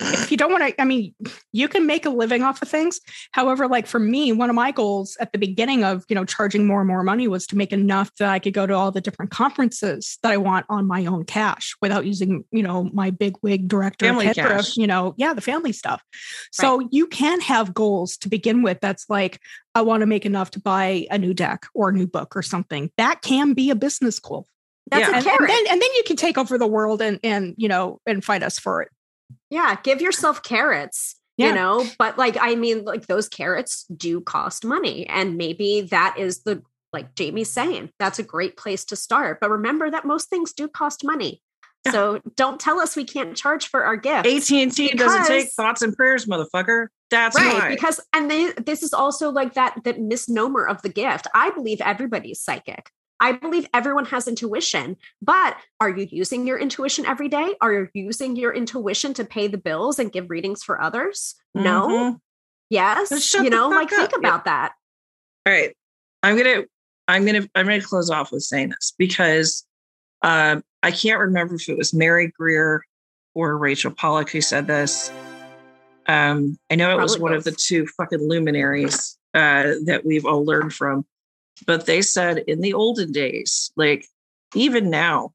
If 0.00 0.30
you 0.30 0.36
don't 0.36 0.50
want 0.50 0.66
to, 0.66 0.80
I 0.80 0.84
mean, 0.84 1.14
you 1.52 1.68
can 1.68 1.86
make 1.86 2.04
a 2.04 2.10
living 2.10 2.42
off 2.42 2.60
of 2.60 2.68
things. 2.68 3.00
However, 3.30 3.68
like 3.68 3.86
for 3.86 4.00
me, 4.00 4.32
one 4.32 4.50
of 4.50 4.56
my 4.56 4.72
goals 4.72 5.16
at 5.20 5.30
the 5.32 5.38
beginning 5.38 5.84
of 5.84 6.04
you 6.08 6.14
know 6.14 6.24
charging 6.24 6.66
more 6.66 6.80
and 6.80 6.88
more 6.88 7.02
money 7.04 7.28
was 7.28 7.46
to 7.48 7.56
make 7.56 7.72
enough 7.72 8.10
that 8.18 8.28
I 8.28 8.38
could 8.40 8.54
go 8.54 8.66
to 8.66 8.74
all 8.74 8.90
the 8.90 9.00
different 9.00 9.30
conferences 9.30 10.18
that 10.22 10.32
I 10.32 10.36
want 10.36 10.66
on 10.68 10.86
my 10.86 11.06
own 11.06 11.24
cash 11.24 11.74
without 11.80 12.06
using 12.06 12.44
you 12.50 12.62
know 12.62 12.90
my 12.92 13.10
big 13.10 13.36
wig 13.42 13.68
director, 13.68 14.06
Family 14.06 14.26
et 14.26 14.34
cetera, 14.34 14.56
cash. 14.56 14.76
you 14.76 14.86
know, 14.86 15.14
yeah, 15.16 15.32
the 15.32 15.40
family 15.40 15.72
stuff. 15.72 16.02
So 16.50 16.88
you 16.90 17.06
can 17.06 17.40
have 17.42 17.72
goals 17.72 18.16
to 18.18 18.28
begin 18.28 18.62
with. 18.62 18.80
That's 18.80 19.08
like 19.08 19.40
I 19.76 19.82
want 19.82 20.00
to 20.00 20.06
make 20.06 20.26
enough 20.26 20.50
to 20.52 20.60
buy 20.60 21.06
a 21.10 21.18
new 21.18 21.34
deck 21.34 21.66
or 21.72 21.90
a 21.90 21.92
new 21.92 22.06
book 22.06 22.34
or 22.36 22.42
something. 22.42 22.90
That 22.96 23.22
can 23.22 23.52
be 23.52 23.70
a 23.70 23.74
business 23.76 24.18
goal. 24.18 24.48
That's 24.90 25.08
Yeah. 25.08 25.14
a 25.14 25.18
And, 25.18 25.26
and 25.26 25.48
then 25.48 25.64
and 25.70 25.80
then 25.82 25.90
you 25.94 26.02
can 26.04 26.16
take 26.16 26.36
over 26.36 26.58
the 26.58 26.66
world 26.66 27.00
and 27.00 27.20
and 27.22 27.54
you 27.56 27.68
know 27.68 28.00
and 28.06 28.24
fight 28.24 28.42
us 28.42 28.58
for 28.58 28.82
it. 28.82 28.88
Yeah, 29.50 29.76
give 29.82 30.00
yourself 30.00 30.42
carrots. 30.42 31.16
Yeah. 31.36 31.48
You 31.48 31.54
know, 31.54 31.86
but 31.98 32.16
like 32.16 32.36
I 32.40 32.54
mean, 32.54 32.84
like 32.84 33.06
those 33.06 33.28
carrots 33.28 33.86
do 33.86 34.20
cost 34.20 34.64
money. 34.64 35.06
And 35.08 35.36
maybe 35.36 35.82
that 35.90 36.16
is 36.18 36.42
the 36.44 36.62
like 36.92 37.14
Jaymi's 37.16 37.50
saying, 37.50 37.90
that's 37.98 38.20
a 38.20 38.22
great 38.22 38.56
place 38.56 38.84
to 38.86 38.96
start. 38.96 39.38
But 39.40 39.50
remember 39.50 39.90
that 39.90 40.04
most 40.04 40.30
things 40.30 40.52
do 40.52 40.68
cost 40.68 41.04
money. 41.04 41.42
Yeah. 41.84 41.92
So 41.92 42.20
don't 42.36 42.60
tell 42.60 42.78
us 42.78 42.94
we 42.94 43.04
can't 43.04 43.36
charge 43.36 43.66
for 43.66 43.84
our 43.84 43.96
gifts. 43.96 44.28
AT 44.28 44.56
and 44.56 44.74
T 44.74 44.88
doesn't 44.90 45.26
take 45.26 45.48
thoughts 45.50 45.82
and 45.82 45.94
prayers, 45.94 46.26
motherfucker. 46.26 46.86
That's 47.14 47.36
right 47.36 47.54
why. 47.54 47.68
because 47.68 48.00
and 48.12 48.28
they, 48.30 48.50
this 48.52 48.82
is 48.82 48.92
also 48.92 49.30
like 49.30 49.54
that 49.54 49.80
that 49.84 50.00
misnomer 50.00 50.66
of 50.66 50.82
the 50.82 50.88
gift 50.88 51.28
i 51.32 51.50
believe 51.50 51.80
everybody's 51.80 52.40
psychic 52.40 52.90
i 53.24 53.32
believe 53.32 53.66
everyone 53.72 54.04
has 54.04 54.28
intuition 54.28 54.96
but 55.22 55.56
are 55.80 55.88
you 55.90 56.06
using 56.10 56.46
your 56.46 56.58
intuition 56.58 57.04
every 57.06 57.28
day 57.28 57.54
are 57.60 57.72
you 57.72 57.88
using 57.94 58.36
your 58.36 58.52
intuition 58.52 59.14
to 59.14 59.24
pay 59.24 59.46
the 59.48 59.58
bills 59.58 59.98
and 59.98 60.12
give 60.12 60.30
readings 60.30 60.62
for 60.62 60.80
others 60.80 61.34
no 61.54 61.88
Mhm. 61.88 62.20
yes 62.70 63.34
you 63.34 63.50
know 63.50 63.68
like 63.68 63.88
think 63.90 64.02
up. 64.02 64.10
Yeah. 64.12 64.18
about 64.28 64.44
that 64.44 64.72
All 65.46 65.52
right. 65.52 65.72
I'm 66.22 66.36
gonna 66.36 66.62
I'm 67.08 67.24
gonna 67.26 67.46
I'm 67.54 67.66
gonna 67.66 67.82
close 67.82 68.10
off 68.10 68.32
with 68.32 68.42
saying 68.42 68.70
this 68.70 68.94
because 68.98 69.66
um 70.22 70.62
I 70.82 70.90
can't 70.90 71.20
remember 71.20 71.54
if 71.56 71.68
it 71.68 71.76
was 71.76 71.92
Mary 71.92 72.28
Greer 72.38 72.82
or 73.34 73.56
Rachel 73.58 73.90
Pollack 73.90 74.30
who 74.30 74.40
said 74.40 74.66
this. 74.66 75.10
Um, 76.06 76.58
I 76.70 76.74
know 76.76 76.90
it 76.92 77.00
was 77.00 77.16
Probably 77.16 77.22
one 77.22 77.32
of 77.32 77.44
the 77.44 77.52
two 77.52 77.86
fucking 77.96 78.28
luminaries 78.28 79.18
uh, 79.32 79.74
that 79.86 80.02
we've 80.04 80.26
all 80.26 80.44
learned 80.44 80.72
from, 80.74 81.04
but 81.66 81.86
they 81.86 82.02
said 82.02 82.38
in 82.46 82.60
the 82.60 82.74
olden 82.74 83.12
days, 83.12 83.72
like 83.76 84.06
even 84.54 84.90
now, 84.90 85.32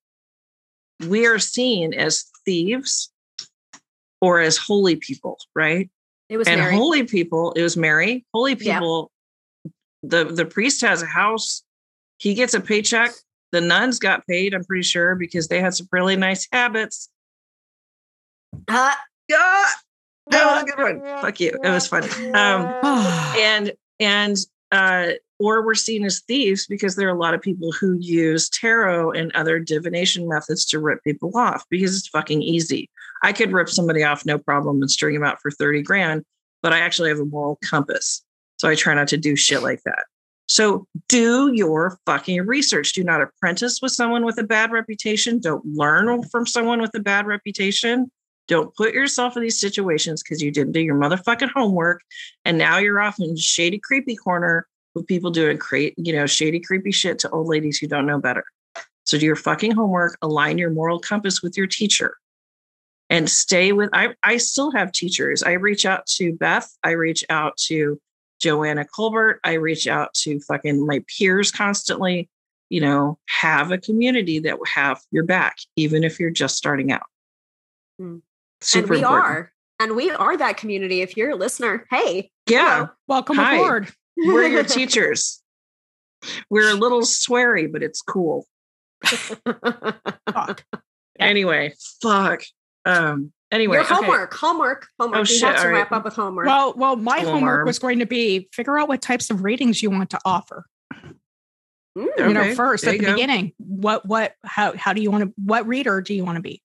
we 1.08 1.26
are 1.26 1.40
seen 1.40 1.94
as 1.94 2.26
thieves 2.46 3.12
or 4.22 4.40
as 4.40 4.58
holy 4.58 4.96
people, 4.96 5.38
right? 5.56 5.90
it 6.30 6.38
was 6.38 6.48
and 6.48 6.60
Mary. 6.62 6.76
holy 6.76 7.04
people 7.06 7.54
it 7.54 7.64
was 7.64 7.76
mary. 7.76 8.24
Holy 8.36 8.54
Yeah. 8.54 8.78
people 8.80 9.12
the 10.04 10.26
the 10.26 10.46
priest 10.46 10.82
has 10.82 11.02
a 11.02 11.08
house. 11.08 11.64
He 12.20 12.34
gets 12.36 12.54
a 12.54 12.60
paycheck. 12.62 13.12
The 13.52 13.62
nuns 13.62 13.98
got 13.98 14.28
paid 14.28 14.54
i'm 14.54 14.64
pretty 14.64 14.84
sure 14.84 15.16
because 15.16 15.48
they 15.48 15.60
had 15.60 15.74
some 15.74 15.88
really 15.92 16.16
nice 16.16 16.48
habits. 16.52 17.10
Uh, 18.68 18.94
yeah. 19.28 19.66
That 20.28 20.46
was 20.46 20.64
a 20.64 20.66
good 20.76 20.78
one. 21.02 21.22
Fuck 21.22 21.40
you. 21.40 21.58
It 21.64 21.70
was 21.70 21.88
funny. 21.88 22.08
Um 22.32 22.76
and 23.40 23.74
and 24.00 24.38
uh 24.72 25.14
or 25.40 25.66
we're 25.66 25.74
seen 25.74 26.06
as 26.06 26.20
thieves 26.22 26.68
because 26.68 26.96
there 26.96 27.08
are 27.08 27.16
a 27.16 27.20
lot 27.20 27.34
of 27.34 27.42
people 27.42 27.72
who 27.72 27.98
use 28.00 28.50
tarot 28.50 29.12
and 29.12 29.34
other 29.36 29.58
divination 29.58 30.28
methods 30.28 30.66
to 30.66 30.80
rip 30.80 31.02
people 31.04 31.32
off 31.36 31.64
because 31.70 31.98
it's 31.98 32.10
fucking 32.10 32.42
easy. 32.42 32.90
I 33.24 33.32
could 33.32 33.54
rip 33.54 33.70
somebody 33.70 34.04
off 34.04 34.26
no 34.26 34.38
problem 34.38 34.82
and 34.82 34.92
string 34.92 35.14
them 35.14 35.24
out 35.24 35.42
for 35.42 35.50
30 35.50 35.82
grand, 35.82 36.24
but 36.62 36.74
I 36.74 36.80
actually 36.80 37.10
have 37.10 37.20
a 37.20 37.26
moral 37.26 37.58
compass. 37.64 38.24
So 38.58 38.68
I 38.68 38.76
try 38.76 38.94
not 38.94 39.08
to 39.10 39.18
do 39.18 39.38
shit 39.38 39.64
like 39.64 39.82
that. 39.84 40.06
So 40.48 40.88
do 41.08 41.52
your 41.54 41.98
fucking 42.06 42.42
research. 42.46 42.94
Do 42.94 43.04
not 43.04 43.22
apprentice 43.22 43.80
with 43.82 43.94
someone 43.94 44.26
with 44.26 44.38
a 44.40 44.44
bad 44.44 44.72
reputation. 44.72 45.40
Don't 45.40 45.64
learn 45.66 46.24
from 46.24 46.46
someone 46.46 46.82
with 46.82 46.94
a 46.96 47.00
bad 47.00 47.28
reputation. 47.28 48.12
Don't 48.48 48.76
put 48.76 48.96
yourself 48.96 49.38
in 49.38 49.44
these 49.44 49.60
situations 49.60 50.24
because 50.24 50.42
you 50.42 50.52
didn't 50.52 50.74
do 50.74 50.82
your 50.82 50.96
motherfucking 50.96 51.52
homework. 51.54 52.02
And 52.46 52.58
now 52.58 52.80
you're 52.80 53.00
off 53.00 53.20
in 53.20 53.38
shady, 53.38 53.80
creepy 53.80 54.16
corner 54.16 54.66
with 55.00 55.08
people 55.08 55.32
doing 55.32 55.58
create, 55.58 55.94
you 55.98 56.14
know, 56.14 56.26
shady, 56.26 56.60
creepy 56.60 56.92
shit 56.92 57.18
to 57.20 57.30
old 57.30 57.48
ladies 57.48 57.78
who 57.78 57.88
don't 57.88 58.06
know 58.06 58.20
better. 58.20 58.44
So 59.06 59.18
do 59.18 59.26
your 59.26 59.38
fucking 59.38 59.72
homework, 59.72 60.18
align 60.22 60.58
your 60.58 60.70
moral 60.70 61.00
compass 61.00 61.42
with 61.42 61.58
your 61.58 61.68
teacher. 61.68 62.18
And 63.10 63.28
stay 63.28 63.72
with 63.72 63.90
I 63.94 64.10
I 64.22 64.38
still 64.38 64.72
have 64.72 64.92
teachers. 64.92 65.42
I 65.42 65.54
reach 65.54 65.86
out 65.86 66.06
to 66.18 66.34
Beth, 66.34 66.70
I 66.84 66.92
reach 66.92 67.26
out 67.30 67.58
to 67.68 68.00
Joanna 68.40 68.86
Colbert, 68.86 69.40
I 69.44 69.54
reach 69.54 69.88
out 69.88 70.14
to 70.16 70.40
fucking 70.42 70.86
my 70.86 71.04
peers 71.08 71.52
constantly. 71.52 72.30
You 72.70 72.82
know, 72.82 73.18
have 73.28 73.72
a 73.72 73.80
community 73.80 74.38
that 74.40 74.60
will 74.60 74.68
have 74.68 75.02
your 75.10 75.24
back, 75.24 75.58
even 75.76 76.04
if 76.04 76.20
you're 76.20 76.30
just 76.30 76.56
starting 76.56 76.92
out. 76.92 77.08
Hmm. 77.98 78.18
Super 78.62 78.84
and 78.84 78.90
we 78.92 78.98
important. 78.98 79.26
are 79.26 79.54
and 79.80 79.96
we 79.96 80.12
are 80.12 80.38
that 80.38 80.58
community 80.58 81.02
if 81.02 81.16
you're 81.18 81.32
a 81.32 81.36
listener 81.36 81.88
hey 81.90 82.30
Yeah. 82.48 82.90
Welcome 83.08 83.38
Hi. 83.38 83.56
aboard. 83.56 83.92
We're 84.26 84.48
your 84.48 84.64
teachers. 84.78 85.42
We're 86.50 86.70
a 86.72 86.76
little 86.76 87.02
sweary, 87.02 87.72
but 87.72 87.84
it's 87.84 88.02
cool. 88.02 88.46
Fuck. 89.06 90.64
Anyway, 91.20 91.74
fuck. 92.02 92.44
Um, 92.86 93.34
anyway, 93.52 93.74
your 93.76 93.84
okay. 93.84 93.94
homework 93.94 94.34
homework 94.34 94.88
homework 94.98 95.18
Oh, 95.18 95.22
we 95.24 95.26
shit, 95.26 95.44
have 95.44 95.56
to 95.58 95.62
all 95.64 95.68
right. 95.68 95.74
wrap 95.80 95.92
up 95.92 96.06
with 96.06 96.14
homework 96.14 96.46
Well, 96.48 96.74
well, 96.78 96.96
my 96.96 97.18
Come 97.18 97.26
homework 97.28 97.66
was 97.66 97.78
going 97.78 98.00
to 98.00 98.06
be 98.06 98.48
figure 98.54 98.80
out 98.80 98.88
what 98.88 99.02
types 99.02 99.30
of 99.30 99.44
ratings 99.44 99.84
you 99.84 99.90
want 99.92 100.12
to 100.12 100.20
offer. 100.24 100.66
Mm. 101.98 102.08
You 102.20 102.34
know, 102.34 102.40
Okay, 102.40 102.56
first 102.56 102.86
there 102.86 102.94
at 102.94 103.00
the 103.02 103.06
go. 103.06 103.12
beginning, 103.16 103.52
what, 103.58 104.06
what, 104.06 104.34
how, 104.46 104.78
how 104.78 104.94
do 104.94 105.02
you 105.02 105.12
want 105.12 105.26
to? 105.26 105.34
What 105.44 105.68
reader 105.68 106.00
do 106.00 106.14
you 106.14 106.24
want 106.24 106.38
to 106.38 106.42
be? 106.42 106.62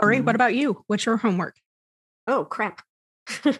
All 0.00 0.08
right. 0.08 0.16
Mm-hmm. 0.16 0.24
What 0.24 0.34
about 0.34 0.54
you? 0.54 0.82
What's 0.86 1.04
your 1.04 1.18
homework? 1.18 1.56
oh 2.26 2.46
crap 2.46 2.80
i'm 3.44 3.54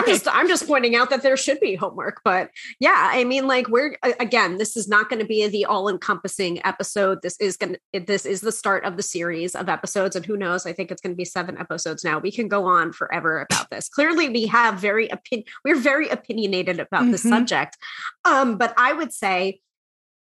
Okay. 0.00 0.12
just 0.12 0.28
i'm 0.28 0.46
just 0.48 0.66
pointing 0.66 0.94
out 0.94 1.10
that 1.10 1.22
there 1.22 1.36
should 1.36 1.58
be 1.60 1.74
homework 1.74 2.20
but 2.24 2.50
yeah 2.78 3.10
i 3.12 3.24
mean 3.24 3.46
like 3.48 3.68
we're 3.68 3.96
again 4.20 4.56
this 4.58 4.76
is 4.76 4.86
not 4.88 5.08
going 5.08 5.18
to 5.18 5.26
be 5.26 5.46
the 5.48 5.64
all-encompassing 5.64 6.64
episode 6.64 7.20
this 7.22 7.36
is 7.40 7.56
going 7.56 7.76
to 7.92 8.00
this 8.00 8.24
is 8.24 8.40
the 8.40 8.52
start 8.52 8.84
of 8.84 8.96
the 8.96 9.02
series 9.02 9.54
of 9.56 9.68
episodes 9.68 10.14
and 10.14 10.24
who 10.24 10.36
knows 10.36 10.64
i 10.64 10.72
think 10.72 10.90
it's 10.92 11.00
going 11.02 11.12
to 11.12 11.16
be 11.16 11.24
seven 11.24 11.58
episodes 11.58 12.04
now 12.04 12.18
we 12.18 12.30
can 12.30 12.46
go 12.46 12.66
on 12.66 12.92
forever 12.92 13.40
about 13.50 13.68
this 13.70 13.88
clearly 13.88 14.28
we 14.28 14.46
have 14.46 14.78
very 14.78 15.08
opinion 15.08 15.44
we're 15.64 15.76
very 15.76 16.08
opinionated 16.08 16.78
about 16.78 17.10
this 17.10 17.24
Mhm. 17.24 17.30
subject 17.30 17.76
um 18.24 18.58
but 18.58 18.72
i 18.76 18.92
would 18.92 19.12
say 19.12 19.60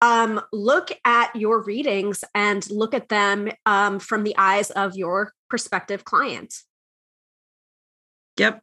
um, 0.01 0.41
look 0.51 0.91
at 1.05 1.33
your 1.33 1.63
readings 1.63 2.25
and 2.35 2.69
look 2.69 2.93
at 2.93 3.07
them 3.07 3.49
um, 3.65 3.99
from 3.99 4.25
the 4.25 4.35
eyes 4.37 4.69
of 4.69 4.97
your 4.97 5.31
prospective 5.49 6.03
client. 6.03 6.53
Yep. 8.37 8.61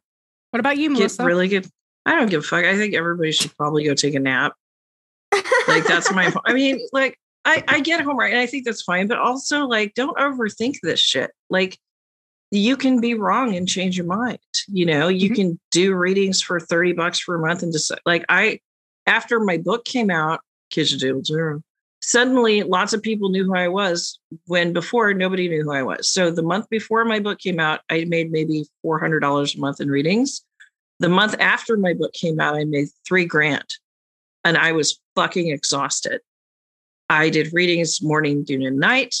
What 0.51 0.59
about 0.59 0.77
you, 0.77 0.89
Get 0.89 0.97
Melissa? 0.97 1.25
really 1.25 1.47
good. 1.47 1.67
I 2.05 2.15
don't 2.15 2.29
give 2.29 2.41
a 2.41 2.43
fuck. 2.47 2.65
I 2.65 2.75
think 2.75 2.93
everybody 2.93 3.31
should 3.31 3.55
probably 3.57 3.83
go 3.85 3.93
take 3.93 4.15
a 4.15 4.19
nap. 4.19 4.53
Like 5.67 5.85
that's 5.85 6.11
my. 6.13 6.33
I 6.45 6.53
mean, 6.53 6.85
like 6.91 7.17
I 7.45 7.63
I 7.67 7.79
get 7.79 8.01
homework 8.01 8.31
and 8.31 8.39
I 8.39 8.45
think 8.47 8.65
that's 8.65 8.81
fine, 8.81 9.07
but 9.07 9.17
also 9.17 9.65
like 9.65 9.93
don't 9.93 10.17
overthink 10.17 10.77
this 10.83 10.99
shit. 10.99 11.31
Like 11.49 11.77
you 12.51 12.75
can 12.75 12.99
be 12.99 13.13
wrong 13.13 13.55
and 13.55 13.67
change 13.67 13.95
your 13.97 14.07
mind. 14.07 14.39
You 14.67 14.85
know, 14.85 15.07
you 15.07 15.29
Mhm. 15.29 15.35
can 15.35 15.59
do 15.71 15.93
readings 15.95 16.41
for 16.41 16.59
thirty 16.59 16.91
bucks 16.93 17.19
for 17.19 17.35
a 17.35 17.39
month 17.39 17.63
and 17.63 17.71
just 17.71 17.91
like 18.05 18.25
I 18.27 18.59
after 19.07 19.39
my 19.39 19.57
book 19.57 19.85
came 19.85 20.09
out, 20.11 20.41
Kids 20.69 20.89
zero. 20.97 21.61
Suddenly, 22.03 22.63
lots 22.63 22.93
of 22.93 23.03
people 23.03 23.29
knew 23.29 23.45
who 23.45 23.55
I 23.55 23.67
was 23.67 24.19
when 24.47 24.73
before 24.73 25.13
nobody 25.13 25.47
knew 25.47 25.63
who 25.63 25.71
I 25.71 25.83
was. 25.83 26.09
So 26.09 26.31
the 26.31 26.41
month 26.41 26.67
before 26.69 27.05
my 27.05 27.19
book 27.19 27.39
came 27.39 27.59
out, 27.59 27.81
I 27.89 28.05
made 28.05 28.31
maybe 28.31 28.65
four 28.81 28.99
hundred 28.99 29.19
dollars 29.19 29.55
a 29.55 29.59
month 29.59 29.79
in 29.79 29.89
readings. 29.89 30.41
The 30.99 31.09
month 31.09 31.35
after 31.39 31.77
my 31.77 31.93
book 31.93 32.13
came 32.13 32.39
out, 32.39 32.55
I 32.55 32.65
made 32.65 32.87
three 33.07 33.25
grand, 33.25 33.75
and 34.43 34.57
I 34.57 34.71
was 34.71 34.99
fucking 35.15 35.49
exhausted. 35.49 36.21
I 37.09 37.29
did 37.29 37.53
readings 37.53 38.01
morning, 38.01 38.45
noon, 38.47 38.63
and 38.63 38.79
night. 38.79 39.15